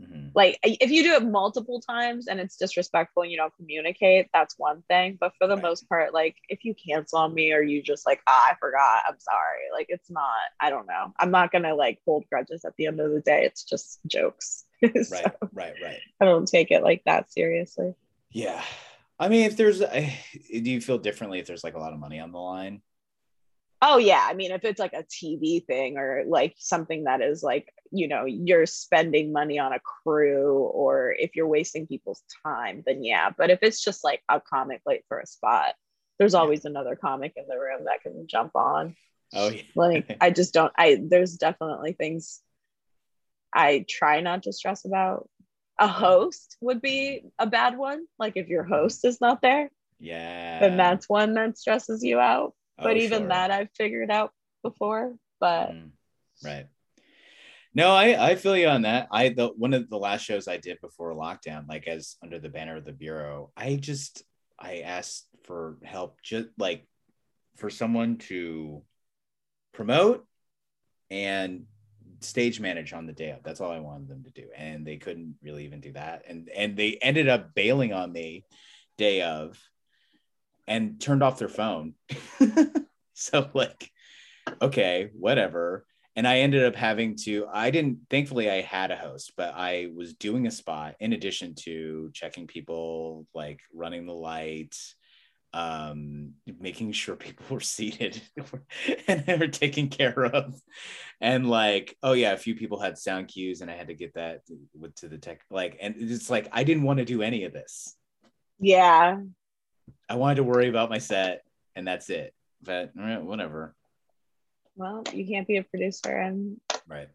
[0.00, 0.30] Mhm.
[0.34, 4.54] like if you do it multiple times and it's disrespectful and you don't communicate, that's
[4.58, 5.16] one thing.
[5.20, 5.62] But for the Right.
[5.62, 9.02] most part, like if you cancel on me or you just like, ah, I forgot,
[9.08, 9.64] I'm sorry.
[9.72, 10.30] Like it's not,
[10.60, 11.12] I don't know.
[11.18, 13.44] I'm not gonna like hold grudges at the end of the day.
[13.44, 14.64] It's just jokes.
[15.02, 17.94] So right right right I don't take it like that seriously.
[18.30, 18.62] Yeah.
[19.18, 20.10] I mean, if there's, uh,
[20.50, 22.82] do you feel differently if there's like a lot of money on the line?
[23.80, 27.42] Oh yeah, I mean if it's like a TV thing or like something that is
[27.42, 32.82] like, you know, you're spending money on a crew or if you're wasting people's time,
[32.86, 33.30] then yeah.
[33.36, 35.74] But if it's just like a comic late for a spot,
[36.18, 38.96] there's always another comic in the room that can jump on.
[39.32, 39.62] Oh, yeah.
[39.76, 42.40] Like I just don't I there's definitely things
[43.54, 45.28] I try not to stress about.
[45.78, 48.06] A host would be a bad one.
[48.18, 49.70] Like if your host is not there,
[50.00, 50.58] Yeah.
[50.58, 53.28] then that's one that stresses you out Oh, but even sure.
[53.28, 55.14] that I've figured out before.
[55.40, 55.90] But Mm,
[56.44, 56.66] right.
[57.74, 59.08] No, I, I feel you on that.
[59.12, 62.48] I, the, one of the last shows I did before lockdown, like as under the
[62.48, 64.24] banner of the Bureau, I just,
[64.58, 66.86] I asked for help, just like
[67.56, 68.82] for someone to
[69.72, 70.26] promote
[71.10, 71.66] and
[72.20, 73.42] stage manage on the day of.
[73.44, 74.48] That's all I wanted them to do.
[74.56, 76.24] And they couldn't really even do that.
[76.26, 78.44] And, and they ended up bailing on me
[78.96, 79.56] day of
[80.68, 81.94] and turned off their phone.
[83.14, 83.90] so like,
[84.60, 85.84] okay, whatever.
[86.14, 89.88] And I ended up having to, I didn't, thankfully, I had a host, but I
[89.94, 94.96] was doing a spot in addition to checking people, like running the lights,
[95.52, 98.20] um, making sure people were seated
[99.08, 100.60] and they were taken care of.
[101.20, 104.14] And like, oh yeah, a few people had sound cues, and I had to get
[104.14, 104.42] that
[104.78, 105.40] with to the tech.
[105.50, 107.96] Like, and it's like I didn't want to do any of this.
[108.60, 109.18] Yeah.
[110.08, 111.44] I wanted to worry about my set,
[111.76, 112.34] and that's it.
[112.62, 113.74] But eh, whatever.
[114.76, 117.08] Well, you can't be a producer and Right.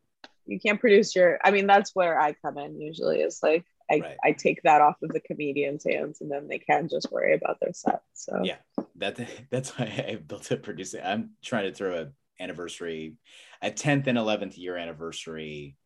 [0.45, 3.99] you can't produce your I mean that's where I come in usually is like I,
[3.99, 4.17] Right.
[4.23, 7.59] I take that off of the comedian's hands and then they can just worry about
[7.59, 8.01] their set.
[8.13, 8.57] So Yeah.
[8.97, 9.19] That
[9.49, 11.01] that's why I built a producing.
[11.03, 12.11] I'm trying to throw a
[12.41, 13.15] anniversary,
[13.61, 15.77] a 10th and 11th year anniversary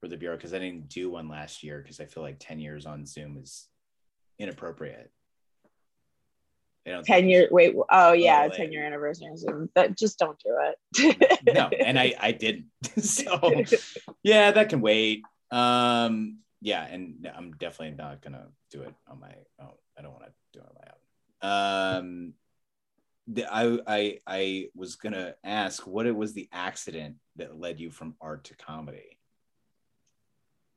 [0.00, 2.58] for the bureau because I didn't do one last year because I feel like 10
[2.58, 3.68] years on Zoom is
[4.38, 5.10] inappropriate.
[6.86, 9.28] I don't 10 year wait oh yeah like- 10 year anniversary
[9.74, 11.42] That just don't do it.
[11.54, 12.66] no, and I I didn't.
[12.98, 13.62] so
[14.22, 15.22] yeah, that can wait.
[15.50, 19.74] Um, yeah, and I'm definitely not gonna do it on my own.
[19.98, 21.98] I don't want to do it on my own.
[21.98, 22.32] Um,
[23.28, 27.90] the, I I I was gonna ask what it was the accident that led you
[27.90, 29.18] from art to comedy.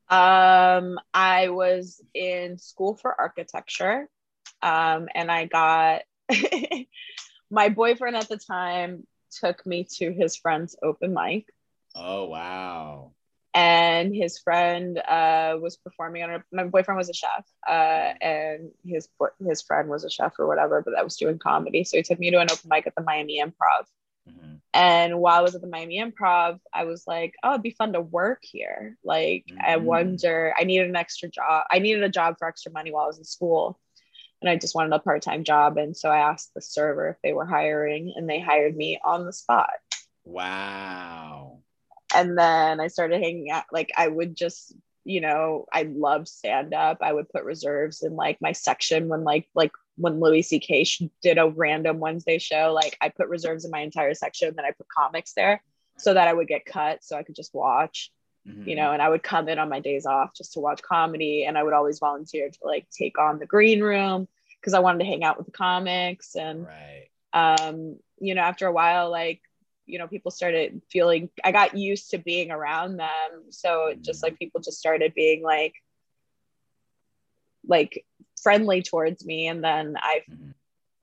[0.08, 4.08] Um, I was in school for architecture,
[4.62, 6.02] um, and I got
[7.50, 9.06] my boyfriend at the time
[9.40, 11.46] took me to his friend's open mic,
[11.96, 13.14] Oh wow!
[13.54, 16.30] and his friend uh, was performing on.
[16.30, 19.08] A, my boyfriend was a chef, uh, and his
[19.46, 21.84] his friend was a chef or whatever, but that was doing comedy.
[21.84, 23.86] So he took me to an open mic at the Miami Improv.
[24.26, 24.60] Mhm.
[24.74, 27.92] And while I was at the Miami Improv, I was like, oh, it'd be fun
[27.94, 28.96] to work here.
[29.04, 29.82] Like, I Mhm.
[29.84, 31.66] wonder, I needed an extra job.
[31.70, 33.78] I needed a job for extra money while I was in school.
[34.42, 35.78] And I just wanted a part time job.
[35.78, 39.24] And so I asked the server if they were hiring, and they hired me on
[39.24, 39.70] the spot.
[40.24, 41.60] Wow!
[42.14, 43.64] And then I started hanging out.
[43.72, 44.74] Like, I would just,
[45.04, 46.98] you know, I loved stand up.
[47.00, 50.86] I would put reserves in like my section when, like, like, when Louis C.K.
[51.22, 54.72] did a random Wednesday show, like I put reserves in my entire section, then I
[54.72, 55.62] put comics there
[55.96, 58.12] so that I would get cut so I could just watch,
[58.46, 58.66] Mhm.
[58.66, 61.44] you know, and I would come in on my days off just to watch comedy.
[61.44, 64.28] And I would always volunteer to like take on the green room
[64.60, 66.34] because I wanted to hang out with the comics.
[66.36, 67.08] And, right.
[67.32, 69.40] um, you know, after a while, like,
[69.86, 73.50] you know, people started feeling, I got used to being around them.
[73.50, 75.74] So it just like people just started being like,
[77.66, 78.04] like
[78.42, 79.48] friendly towards me.
[79.48, 80.54] And then I Mhm.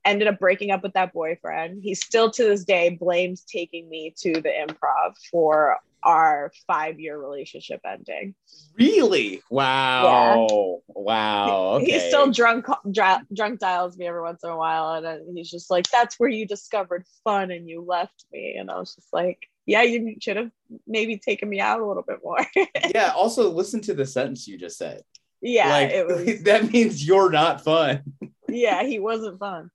[0.04, 1.82] ended up breaking up with that boyfriend.
[1.82, 7.18] He still to this day blames taking me to the improv for our five year
[7.18, 8.34] relationship ending.
[8.78, 9.42] Really?
[9.50, 10.80] Wow!
[10.88, 11.74] Wow!
[11.74, 11.84] Okay.
[11.86, 15.70] He still drunk drunk dials me every once in a while, and then he's just
[15.70, 19.38] like, "That's where you discovered fun, and you left me." And I was just like,
[19.66, 20.50] "Yeah, you should have
[20.86, 22.44] maybe taken me out a little bit more."
[22.94, 23.12] yeah.
[23.16, 25.02] Also, listen to the sentence you just said.
[25.40, 26.42] yeah, like it was.
[26.44, 28.02] that means you're not fun.
[28.48, 29.70] yeah, he wasn't fun.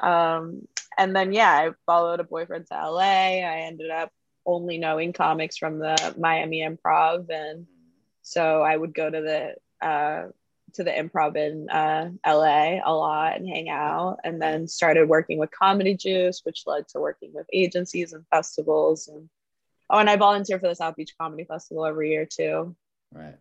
[0.00, 0.62] Um,
[0.96, 3.00] and then yeah, I followed a boyfriend to LA.
[3.00, 4.10] I ended up
[4.48, 7.66] only knowing comics from the Miami Improv, and
[8.22, 10.28] so I would go to the uh,
[10.74, 15.38] to the Improv in uh, LA a lot and hang out, and then started working
[15.38, 19.08] with Comedy Juice, which led to working with agencies and festivals.
[19.08, 19.28] And
[19.90, 22.74] oh, and I volunteer for the South Beach Comedy Festival every year too.
[23.12, 23.36] Right.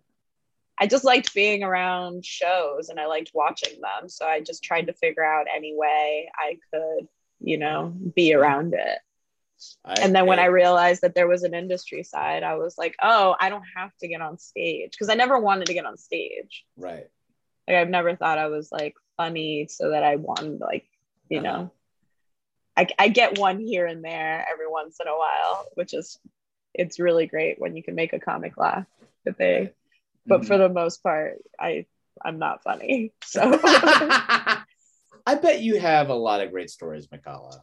[0.80, 4.10] I just liked being around shows and I liked watching them.
[4.10, 7.08] So I just tried to figure out any way I could,
[7.40, 9.00] you know, be around it.
[9.84, 12.96] I, And then when I realized that there was an industry side, I was like,
[13.02, 15.98] oh, I don't have to get on stage because I never wanted to get on
[15.98, 16.66] stage.
[16.78, 17.08] right.
[17.68, 20.86] Like I've never thought I was like funny so that I wanted like,
[21.30, 21.48] you Uh-huh.
[21.48, 21.72] know,
[22.78, 26.20] I, I get one here and there every once in a while, which is
[26.74, 28.86] it's really great when you can make a comic laugh.
[29.26, 29.74] But they Right.
[30.26, 30.48] but Mhm.
[30.48, 31.86] for the most part i
[32.24, 37.62] i'm not funny so I bet you have a lot of great stories, Makala.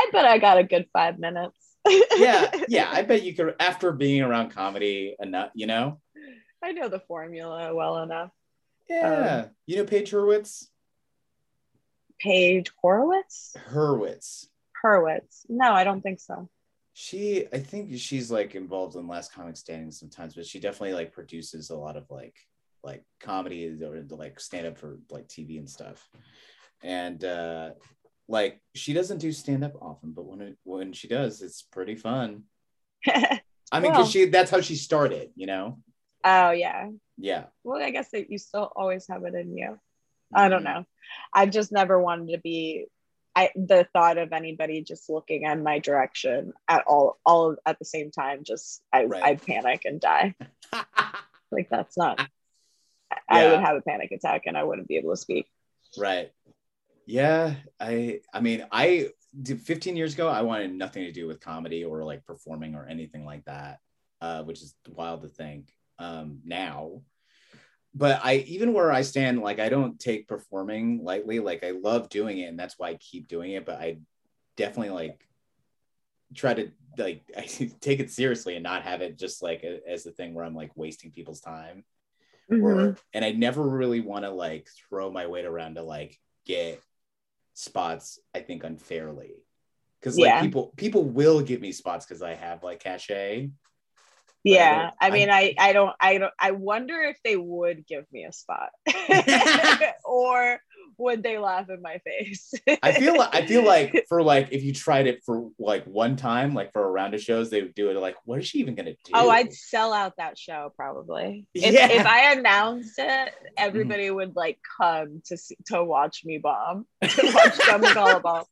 [0.00, 1.56] I bet i got a good five minutes
[2.16, 2.88] Yeah, yeah.
[2.98, 6.00] I bet you could after being around comedy enough, you know?
[6.62, 8.30] i know the formula well enough
[8.88, 9.44] Yeah.
[9.46, 10.66] Um, you know Paige Hurwitz?
[12.18, 14.46] paige horowitz Hurwitz.
[14.84, 16.48] hurwitz no i don't think so
[16.92, 21.12] She I think she's like involved in Last Comic Standing sometimes, but she definitely like
[21.18, 22.36] produces a lot of like
[22.82, 25.98] like comedy or like stand up for like TV and stuff.
[26.82, 27.70] And uh
[28.30, 31.96] like she doesn't do stand up often, but when it when she does, it's pretty
[31.96, 32.44] fun.
[33.06, 34.06] I mean, Well.
[34.06, 35.78] she that's how she started, you know?
[36.22, 37.44] oh yeah Yeah.
[37.64, 39.80] well i guess that you still always have it in you
[40.34, 40.64] i don't Mhm.
[40.74, 40.84] know
[41.32, 42.86] i've just never wanted to be
[43.34, 47.86] I the thought of anybody just looking in my direction at all all at the
[47.86, 49.22] same time just I Right.
[49.24, 50.34] I'd panic and die.
[51.50, 52.20] Like that's not
[53.28, 55.46] I would have a panic attack and I wouldn't be able to speak.
[55.96, 56.30] right.
[57.10, 59.08] Yeah, I I mean, I
[59.42, 62.86] did 15 years ago, I wanted nothing to do with comedy or like performing or
[62.86, 63.80] anything like that,
[64.20, 67.02] uh, which is wild to think um, now.
[67.94, 71.40] But I even where I stand, like I don't take performing lightly.
[71.40, 73.66] Like I love doing it, and that's why I keep doing it.
[73.66, 73.98] But I
[74.56, 75.26] definitely like
[76.32, 77.40] try to like I
[77.80, 80.54] take it seriously and not have it just like a, as the thing where I'm
[80.54, 81.82] like wasting people's time.
[82.52, 82.62] Mhm.
[82.62, 86.16] Or and I never really want to like throw my weight around to like
[86.46, 86.80] get
[87.60, 88.18] spots.
[88.34, 89.34] I think unfairly
[90.00, 90.40] because like Yeah.
[90.40, 93.50] people people will give me spots because I have like cachet.
[94.42, 98.10] Yeah, don't- I mean, I, I don't, I don't, I wonder if they would give
[98.10, 98.70] me a spot,
[100.04, 100.58] or
[101.00, 102.52] would they laugh in my face?
[102.82, 106.16] I feel like I feel like for like if you tried it for like one
[106.16, 108.58] time, like for a round of shows, they would do it like, what is she
[108.58, 109.12] even gonna do?
[109.14, 111.46] Oh, I'd sell out that show probably.
[111.54, 111.88] If, Yeah.
[111.90, 117.32] if I announced it, everybody would like come to see, to watch me bomb, to
[117.34, 118.48] watch Dumb and Gullible.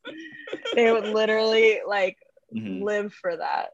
[0.75, 2.17] They would literally like
[2.55, 2.81] Mhm.
[2.83, 3.69] live for that.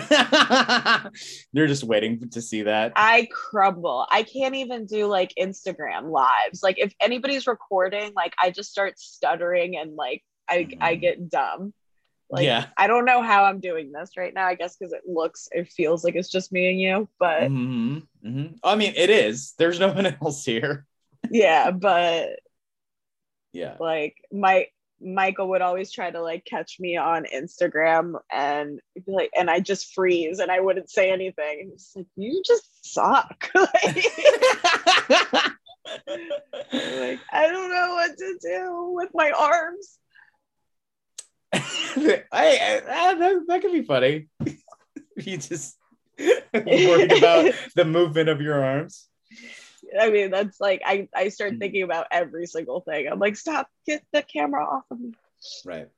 [1.52, 2.92] They're just waiting to see that.
[2.96, 4.06] I crumble.
[4.10, 6.62] I can't even do like Instagram lives.
[6.62, 11.00] Like if anybody's recording, like I just start stuttering and like I I Mhm.
[11.00, 11.74] get dumb.
[12.28, 12.66] Like Yeah.
[12.76, 14.46] I don't know how I'm doing this right now.
[14.46, 17.08] I guess because it looks, it feels like it's just me and you.
[17.18, 18.06] But Mhm.
[18.24, 18.58] Mhm.
[18.64, 19.54] I mean, it is.
[19.58, 20.86] There's no one else here.
[21.30, 22.40] yeah, but
[23.52, 23.76] Yeah.
[23.80, 24.66] like my
[25.06, 29.60] Michael would always try to like catch me on Instagram and be like, and I
[29.60, 31.60] just freeze and I wouldn't say anything.
[31.60, 33.48] And he's like, you just suck.
[33.54, 33.70] like,
[36.72, 39.98] like, I don't know what to do with my arms.
[41.52, 44.26] I, I, ah, that, that could be funny.
[45.16, 45.76] you just
[46.18, 49.08] worried about the movement of your arms.
[50.00, 51.58] I mean, that's like I, I start Mhm.
[51.60, 53.08] thinking about every single thing.
[53.08, 55.12] I'm like, stop, get the camera off of me.
[55.64, 55.88] Right.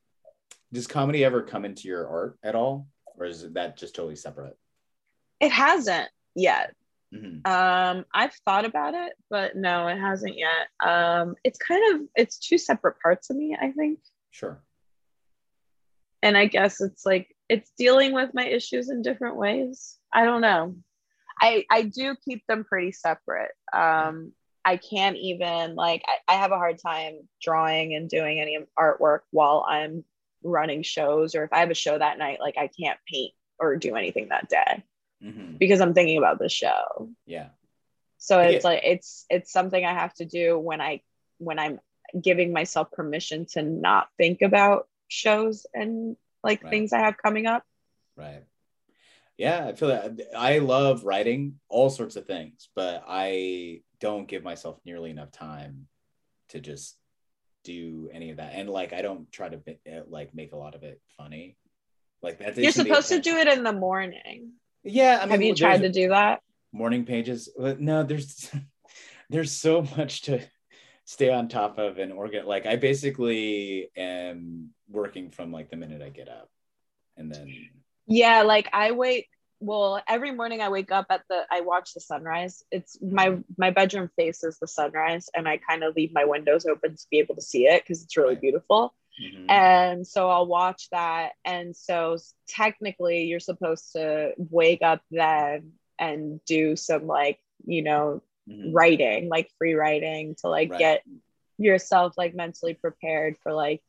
[0.72, 2.88] Does comedy ever come into your art at all?
[3.16, 4.56] Or is that just totally separate?
[5.40, 6.74] It hasn't yet.
[7.14, 7.46] Mhm.
[7.46, 10.68] Um, I've thought about it, but no, it hasn't yet.
[10.86, 14.00] Um, it's kind of it's two separate parts of me, I think.
[14.30, 14.62] Sure.
[16.22, 19.98] And I guess it's like it's dealing with my issues in different ways.
[20.12, 20.74] I don't know.
[21.40, 23.52] I I do keep them pretty separate.
[23.72, 24.32] Um,
[24.64, 29.20] I can't even like I, I have a hard time drawing and doing any artwork
[29.30, 30.04] while I'm
[30.42, 33.76] running shows, or if I have a show that night, like I can't paint or
[33.76, 34.84] do anything that day
[35.22, 37.10] hmm because I'm thinking about the show.
[37.26, 37.48] Yeah.
[38.18, 38.48] so Yeah.
[38.50, 41.00] it's like it's it's something i have to do when i
[41.38, 41.80] when i'm
[42.20, 46.70] giving myself permission to not think about shows and like Right.
[46.70, 47.64] things i have coming up
[48.16, 48.42] Right.
[49.38, 54.42] Yeah, I feel that I love writing all sorts of things, but I don't give
[54.42, 55.86] myself nearly enough time
[56.48, 56.96] to just
[57.62, 58.52] do any of that.
[58.54, 61.56] And like, I don't try to uh, like make a lot of it funny.
[62.20, 62.56] Like that.
[62.56, 64.52] you're supposed to do it in the morning
[64.82, 66.40] Yeah, I mean, have you tried to do that
[66.72, 67.48] morning pages?
[67.56, 68.50] But no, there's
[69.30, 70.40] there's so much to
[71.04, 72.46] stay on top of and organ.
[72.46, 76.50] Like, I basically am working from like the minute I get up,
[77.16, 77.54] and then
[78.08, 79.26] yeah like i wait
[79.60, 83.70] well every morning i wake up at the i watch the sunrise it's my my
[83.70, 87.34] bedroom faces the sunrise and i kind of leave my windows open to be able
[87.34, 88.40] to see it because it's really Right.
[88.40, 89.46] beautiful Mhm.
[89.50, 91.32] and so I'll watch that.
[91.44, 98.22] And so technically, you're supposed to wake up then and do some like you know
[98.48, 98.72] Mhm.
[98.72, 100.78] writing, like free writing, to like Right.
[100.78, 101.04] get
[101.58, 103.82] yourself like mentally prepared for like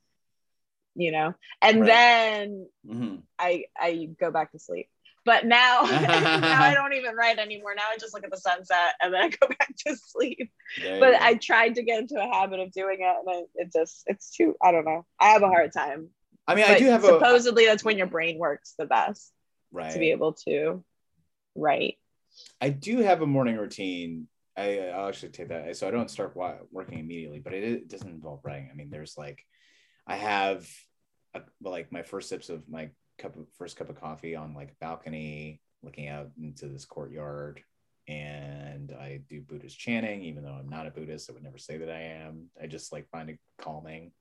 [1.00, 1.34] you know.
[1.62, 1.88] And Right.
[1.88, 3.24] then Mhm.
[3.38, 4.90] I I go back to sleep.
[5.26, 7.76] But now, now I don't even write anymore.
[7.76, 10.52] Now I just look at the sunset and then I go back to sleep
[10.82, 11.16] There but.
[11.22, 14.32] I tried to get into a habit of doing it, and it, it just it's
[14.32, 14.56] too.
[14.62, 15.06] I don't know.
[15.20, 16.10] I have a hard time.
[16.48, 19.32] I mean, I do have a supposedly that's when your brain works the best
[19.72, 19.92] right.
[19.92, 20.84] to be able to
[21.56, 21.98] write.
[22.60, 24.28] I do have a morning routine.
[24.58, 25.78] I, I'll actually take that.
[25.78, 28.70] So I don't start working immediately, but it, it doesn't involve writing.
[28.72, 29.46] I mean, there's like,
[30.08, 30.68] I have
[31.34, 34.70] a, like my first sips of my cup of first cup of coffee on like
[34.72, 37.62] a balcony, looking out into this courtyard,
[38.08, 41.30] and I do Buddhist chanting, even though I'm not a Buddhist.
[41.30, 42.50] I would never say that I am.
[42.62, 44.12] I just like find it calming.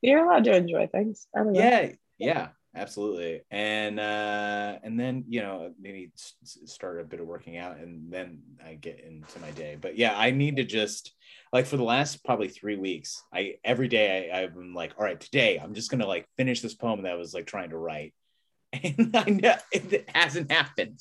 [0.00, 1.26] You're allowed to enjoy things.
[1.34, 1.60] I don't know.
[1.60, 6.10] yeah yeah absolutely and uh and then you know maybe
[6.44, 10.16] start a bit of working out and then i get into my day but yeah
[10.18, 11.14] i need to just
[11.52, 15.04] like for the last probably three weeks i every day I, i've been like all
[15.04, 17.78] right today i'm just gonna like finish this poem that i was like trying to
[17.78, 18.12] write
[18.72, 21.00] and i know it hasn't happened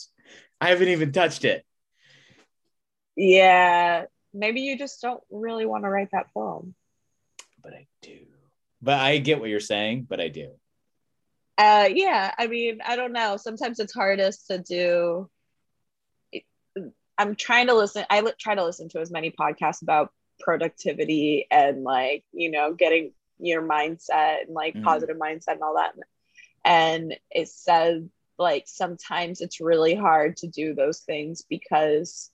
[0.61, 1.65] i haven't even touched it
[3.15, 4.05] Yeah.
[4.33, 6.73] Maybe you just don't really want to write that poem.
[7.63, 8.17] but I do.
[8.81, 10.53] But I get what you're saying, but I do.
[11.57, 13.37] Uh, yeah, I mean, I don't know.
[13.37, 15.29] Sometimes it's hardest to do.
[17.17, 18.05] I'm trying to listen.
[18.09, 22.73] I li- try to listen to as many podcasts about productivity and like you know
[22.73, 24.83] getting your mindset and like Mhm.
[24.83, 25.93] positive mindset and all that.
[26.65, 28.03] And it says
[28.37, 32.31] like sometimes it's really hard to do those things because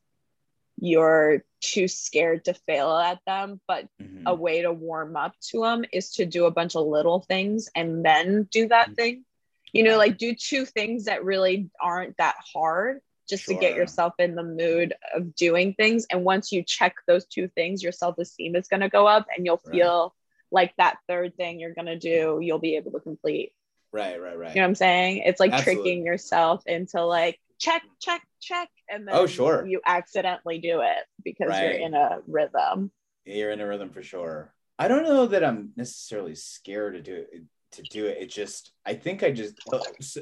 [0.80, 3.62] you're too scared to fail at them.
[3.68, 4.24] But Mhm.
[4.26, 7.70] a way to warm up to them is to do a bunch of little things
[7.76, 8.70] and then do Mm-hmm.
[8.70, 9.26] that thing.
[9.74, 14.14] You know, like do two things that really aren't that hard just to get yourself
[14.20, 16.06] in the mood of doing things.
[16.10, 19.28] And once you check those two things, your self esteem is going to go up
[19.36, 19.72] and you'll Right.
[19.72, 20.16] feel
[20.52, 23.54] like that third thing you're going to do, you'll be able to complete.
[23.92, 24.56] Right, right, right.
[24.56, 25.24] You know what I'm saying?
[25.26, 25.84] It's like Absolutely.
[25.84, 28.70] tricking yourself into like, check, check, check.
[28.90, 29.66] And then Oh, sure.
[29.68, 31.64] you accidentally do it because Right.
[31.64, 32.92] you're in a rhythm.
[33.26, 34.54] You're in a rhythm for sure.
[34.80, 37.44] I don't know that I'm necessarily scared to do it.
[37.74, 38.72] To do it, it just.
[38.84, 39.60] I think I just.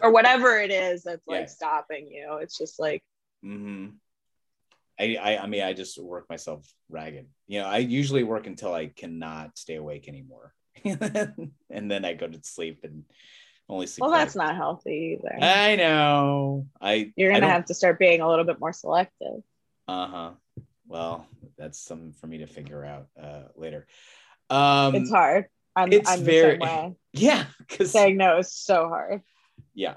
[0.01, 1.45] or whatever it is that's like Yeah.
[1.45, 2.39] stopping you.
[2.41, 3.01] It's just like,
[3.45, 3.91] Mm-hmm.
[4.99, 7.27] I, I I mean I just work myself ragged.
[7.45, 10.53] You know, I usually work until I cannot stay awake anymore,
[10.83, 13.03] and then I go to sleep and
[13.69, 14.01] only sleep.
[14.01, 15.37] well, that's not healthy either.
[15.43, 16.67] I know.
[16.81, 19.43] I You're gonna don't- have to start being a little bit more selective.
[19.87, 20.31] Uh huh.
[20.87, 21.27] Well,
[21.57, 23.87] that's something for me to figure out uh, later.
[24.49, 25.45] Um, it's hard.
[25.75, 26.95] I'm, it's I'm very- the same way.
[27.13, 29.21] Yeah, because Saying no is so hard.
[29.73, 29.95] yeah.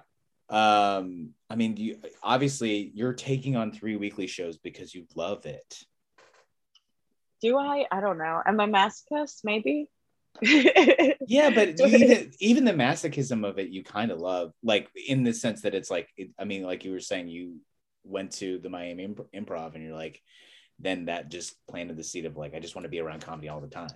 [0.48, 5.78] Um, I mean, you obviously you're taking on three weekly shows because you love it.
[7.42, 7.86] Do I?
[7.92, 8.42] I don't know.
[8.44, 9.40] Am I masochist?
[9.44, 9.88] Maybe.
[10.42, 15.32] Yeah, but even even the masochism of it, you kind of love, like in the
[15.32, 17.56] sense that it's like, it, I mean, like you were saying, you
[18.04, 20.20] went to the Miami Imp- Improv, and you're like,
[20.78, 23.48] then that just planted the seed of like, I just want to be around comedy
[23.48, 23.90] all the time.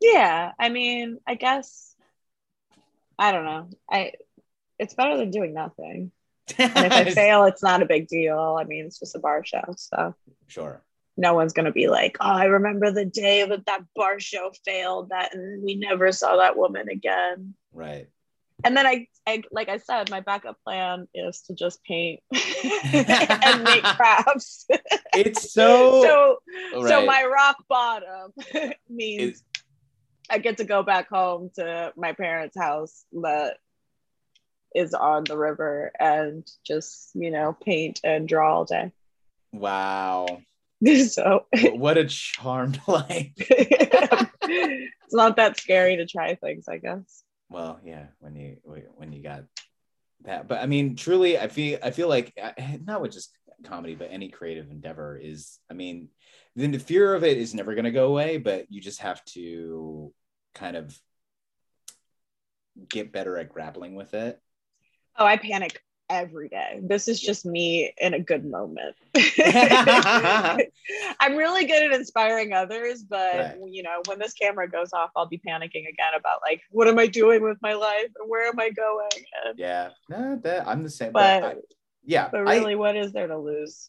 [0.00, 0.52] yeah.
[0.58, 1.94] I mean, I guess.
[3.18, 3.68] I don't know.
[3.90, 4.12] I.
[4.78, 6.10] It's better than doing nothing.
[6.58, 8.56] And if I fail, it's not a big deal.
[8.58, 10.14] I mean, it's just a bar show, so.
[10.48, 10.82] sure.
[11.16, 14.50] No one's going to be like, oh, I remember the day that that bar show
[14.64, 17.54] failed that and we never saw that woman again.
[17.72, 18.08] Right.
[18.64, 23.64] And then I, I like I said, my backup plan is to just paint and
[23.64, 24.66] make crafts.
[25.14, 26.38] It's so, so,
[26.86, 28.32] so my rock bottom
[28.88, 29.42] means Is-
[30.30, 33.56] I get to go back home to my parents' house that
[34.74, 38.92] is on the river and just, you know, paint and draw all day.
[39.52, 40.40] wow.
[41.08, 43.32] so what a charmed life.
[43.36, 47.22] it's not that scary to try things, I guess.
[47.48, 48.56] Well, yeah, when you
[48.94, 49.44] when you got
[50.24, 52.52] that, but I mean, truly, I feel I feel like uh,
[52.84, 55.58] not with just comedy, but any creative endeavor is.
[55.70, 56.08] I mean,
[56.56, 59.24] then the fear of it is never going to go away, but you just have
[59.26, 60.12] to
[60.54, 60.98] kind of
[62.88, 64.40] get better at grappling with it.
[65.16, 65.80] Oh, I panic
[66.12, 66.78] every day.
[66.82, 68.94] This is just me in a good moment.
[71.20, 73.56] I'm really good at inspiring others, but Right.
[73.70, 76.98] you know, when this camera goes off, I'll be panicking again about like, what am
[76.98, 79.24] I doing with my life and where am I going?
[79.46, 81.12] And, Yeah, no, that I'm the same.
[81.12, 81.60] But, but I-
[82.04, 83.88] yeah, but I- really, what is there to lose?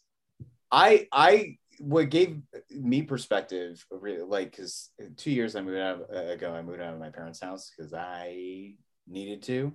[0.72, 2.40] I I what gave
[2.70, 6.94] me perspective really like because two years I moved out uh, ago I moved out
[6.94, 8.74] of my parents' house because I
[9.06, 9.72] needed to,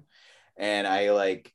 [0.58, 1.54] and I like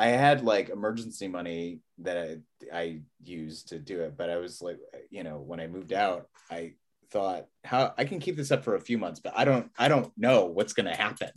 [0.00, 2.38] I had like emergency money that I,
[2.76, 4.78] I used to do it, but I was like
[5.10, 6.74] you know when I moved out I
[7.10, 9.88] thought how I can keep this up for a few months, but I don't I
[9.88, 11.30] don't know what's gonna happen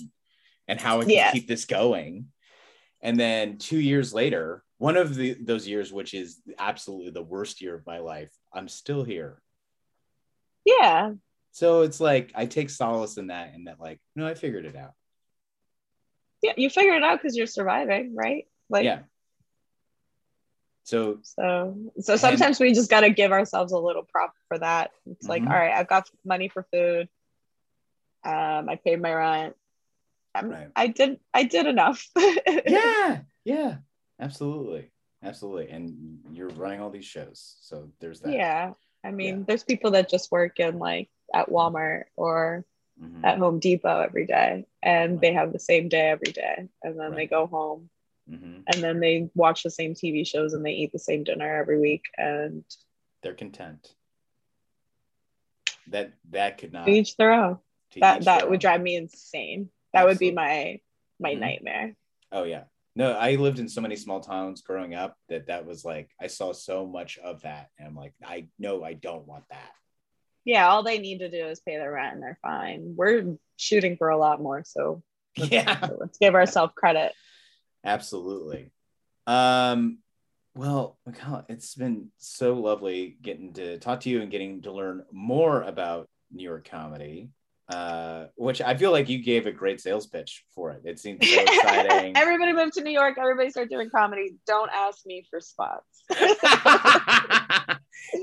[0.68, 1.32] and how I can Yeah.
[1.32, 2.28] keep this going.
[3.02, 7.62] And then two years later, one of the those years, which is absolutely the worst
[7.62, 9.42] year of my life, I'm still here.
[10.66, 11.12] Yeah,
[11.52, 14.78] So it's like I take solace in that, and that like, no, I figured it
[14.78, 14.94] out.
[16.42, 18.46] yeah, you figure it out because you're surviving, right?
[18.74, 19.00] Like, yeah.
[20.84, 24.92] So So, so sometimes we just got to give ourselves a little prop for that.
[25.06, 25.48] It's like, Mhm.
[25.48, 27.08] all right, I've got money for food.
[28.26, 29.56] Um, I paid my rent.
[30.36, 30.68] I'm, Right.
[30.76, 32.10] I did, I did enough.
[32.68, 33.78] yeah, yeah,
[34.20, 34.92] absolutely,
[35.22, 35.70] absolutely.
[35.70, 38.34] And you're running all these shows, so there's that.
[38.34, 38.74] yeah.
[39.06, 39.44] I mean, Yeah.
[39.48, 42.66] there's people that just work in like at Walmart or
[43.02, 43.24] Mhm.
[43.26, 47.14] at Home Depot every day, and they have the same day every day, and then
[47.16, 47.90] they go home,
[48.30, 48.64] Mhm.
[48.74, 51.80] and then they watch the same TV shows and they eat the same dinner every
[51.80, 52.64] week, and
[53.22, 53.94] They're content.
[55.88, 56.88] That that could not.
[56.88, 57.60] each their own.
[58.00, 58.60] That that would own.
[58.60, 59.70] drive me insane.
[59.94, 60.82] That would be Absolutely.
[61.20, 61.40] my my Mhm.
[61.40, 61.96] nightmare.
[62.32, 62.64] Oh yeah.
[62.96, 66.28] No, I lived in so many small towns growing up that that was like I
[66.28, 69.72] saw so much of that, and I'm like, I know I don't want that.
[70.46, 72.96] Yeah, all they need to do is pay their rent and they're fine.
[72.96, 75.02] We're shooting for a lot more, so
[75.38, 75.90] let's, Yeah.
[76.00, 77.14] let's give ourselves credit.
[77.84, 78.72] Absolutely.
[79.28, 80.00] Um,
[80.56, 85.04] well, Makala, it's been so lovely getting to talk to you and getting to learn
[85.12, 87.30] more about New York comedy.
[87.70, 90.82] Uh, which I feel like you gave a great sales pitch for it.
[90.84, 92.16] It seemed so exciting.
[92.18, 93.18] Everybody moved to New York.
[93.18, 94.36] Everybody start doing comedy.
[94.46, 96.04] Don't ask me for spots.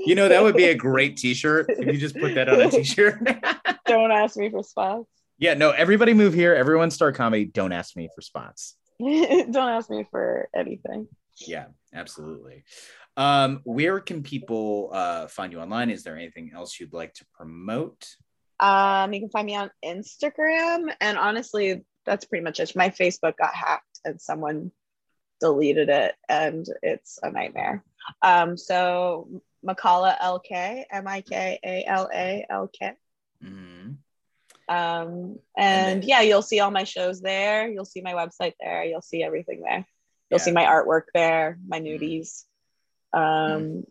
[0.05, 2.69] you know, that would be a great t-shirt if you just put that on a
[2.69, 3.19] t-shirt.
[3.87, 5.09] Don't ask me for spots.
[5.39, 6.53] yeah, no, everybody move here.
[6.53, 7.45] Everyone start comedy.
[7.45, 8.75] Don't ask me for spots.
[9.51, 11.07] Don't ask me for anything.
[11.47, 12.63] Yeah, absolutely.
[13.17, 15.89] Um, where can people uh, find you online?
[15.89, 18.07] Is there anything else you'd like to promote?
[18.59, 22.75] Um, you can find me on Instagram, and honestly, that's pretty much it.
[22.75, 24.71] My Facebook got hacked, and someone
[25.39, 27.83] deleted it, and it's a nightmare.
[28.21, 32.93] Um, so Makala LK, M I K A L A L K.
[33.43, 33.80] Mhm.
[34.71, 37.69] Um, And yeah, you'll see all my shows there.
[37.69, 38.85] You'll see my website there.
[38.85, 39.85] You'll see everything there.
[40.29, 42.45] You'll see my artwork there, my nudies.
[43.11, 43.83] Um,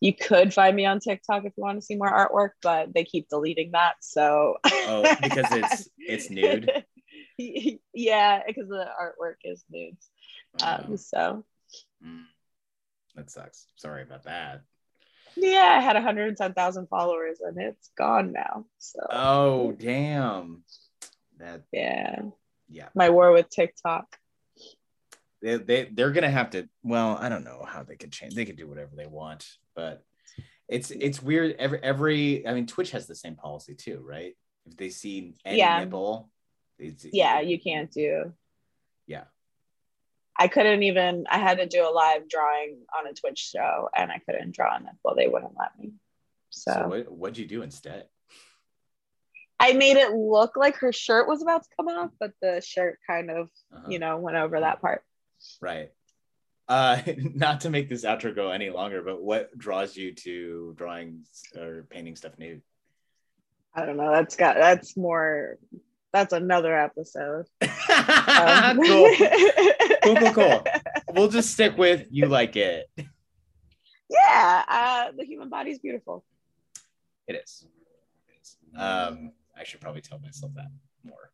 [0.00, 3.04] you could find me on TikTok if you want to see more artwork, but they
[3.04, 3.94] keep deleting that.
[4.02, 6.70] So Oh, because it's it's nude.
[7.94, 10.10] yeah, because the artwork is nudes.
[10.62, 11.44] Um, so
[12.06, 12.24] mm.
[13.16, 13.66] That sucks.
[13.76, 14.62] Sorry about that.
[15.36, 18.66] Yeah, I had 110,000 followers and it's gone now.
[18.78, 20.64] So Oh, damn.
[21.38, 22.20] That yeah,
[22.68, 22.88] yeah.
[22.94, 24.04] my war with TikTok.
[25.40, 26.68] They, they they're gonna have to.
[26.82, 28.34] Well, I don't know how they could change.
[28.34, 30.04] They could do whatever they want, but
[30.68, 31.56] it's it's weird.
[31.58, 34.36] Every every I mean, Twitch has the same policy too, right?
[34.66, 35.80] If they see any Yeah.
[37.12, 38.34] Yeah, you can't do.
[39.06, 39.24] Yeah.
[40.38, 41.26] I couldn't even.
[41.30, 44.74] I had to do a live drawing on a Twitch show, and I couldn't draw
[44.76, 45.14] a nipple.
[45.16, 45.92] They wouldn't let me.
[46.50, 48.06] So, So what what'd you do instead?
[49.58, 52.98] I made it look like her shirt was about to come off, but the shirt
[53.06, 53.88] kind of, Uh-huh.
[53.90, 55.04] you know, went over that part.
[55.60, 55.90] Right.
[56.66, 57.02] Uh,
[57.34, 61.24] not to make this outro go any longer, but what draws you to drawing
[61.58, 62.62] or painting stuff nude?
[63.74, 64.10] I don't know.
[64.10, 64.56] That's got.
[64.56, 65.58] That's more.
[66.12, 67.46] That's another episode.
[68.30, 69.10] Um, cool.
[70.02, 70.64] Cool, cool, cool.
[71.12, 72.86] We'll just stick with you like it.
[74.08, 76.24] yeah, uh, the human body is beautiful.
[77.26, 77.66] It is.
[78.28, 78.56] It is.
[78.76, 80.70] Um, I should probably tell myself that
[81.04, 81.30] more.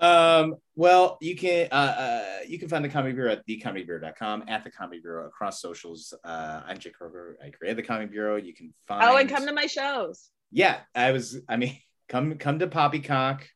[0.00, 4.62] um, well, you can uh, uh, you can find the Comedy Bureau at thecomedybureau.com, at
[4.62, 6.12] the Comedy Bureau across socials.
[6.22, 7.34] Uh, I'm Jake Kroger.
[7.44, 8.36] I created the Comedy Bureau.
[8.36, 9.02] You can find.
[9.02, 10.30] oh, and come to my shows.
[10.52, 11.40] yeah, I was.
[11.48, 11.76] I mean,
[12.10, 13.48] come come to Poppycock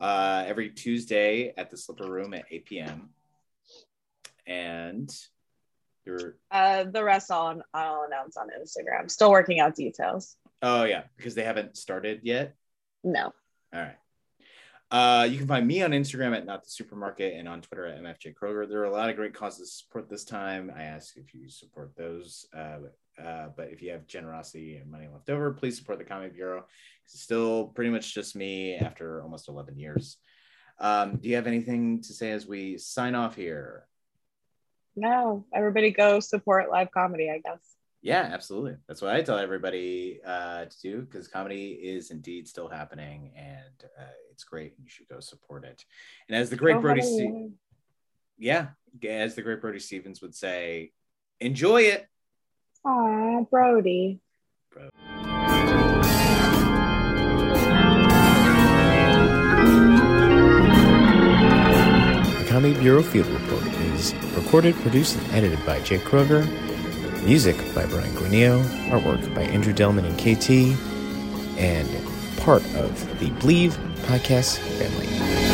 [0.00, 3.10] uh, every Tuesday at the Slipper Room at 8 p.m.
[4.46, 5.14] And
[6.04, 9.10] you're Uh, the rest I'll, I'll announce on Instagram.
[9.10, 10.36] Still working out details.
[10.62, 12.54] oh yeah because they haven't started yet.
[13.04, 13.32] No.
[13.72, 13.96] All right.
[14.90, 18.00] Uh, you can find me on Instagram at not the supermarket and on Twitter at
[18.00, 18.68] MFJ Kroger.
[18.68, 20.72] There are a lot of great causes to support this time.
[20.74, 22.46] I ask if you support those.
[22.56, 22.76] Uh,
[23.22, 26.64] uh, but if you have generosity and money left over, please support the Comedy Bureau.
[27.04, 30.16] It's still pretty much just me after almost 11 years.
[30.78, 33.86] Um, do you have anything to say as we sign off here?
[34.96, 35.44] No.
[35.52, 37.76] Everybody go support live comedy, I guess.
[38.02, 38.76] Yeah, absolutely.
[38.86, 43.90] That's what I tell everybody uh, to do because comedy is indeed still happening and
[43.98, 44.74] uh, it's great.
[44.76, 45.84] And You should go support it.
[46.28, 47.00] And as the great Go Brody.
[47.00, 47.54] Ste-
[48.36, 48.68] yeah,
[49.08, 50.92] as the great Brody Stevens would say,
[51.40, 52.06] enjoy it.
[52.86, 54.20] Aw, Brody.
[54.74, 54.90] The
[62.48, 63.66] Comedy Bureau Field Report
[63.96, 66.46] is recorded, produced, and edited by Jake Kroger.
[67.24, 68.62] Music by Brian Guineo.
[68.90, 70.76] Artwork by Andrew Delman and KT.
[71.58, 71.88] And
[72.38, 75.53] part of the Bleav podcast family.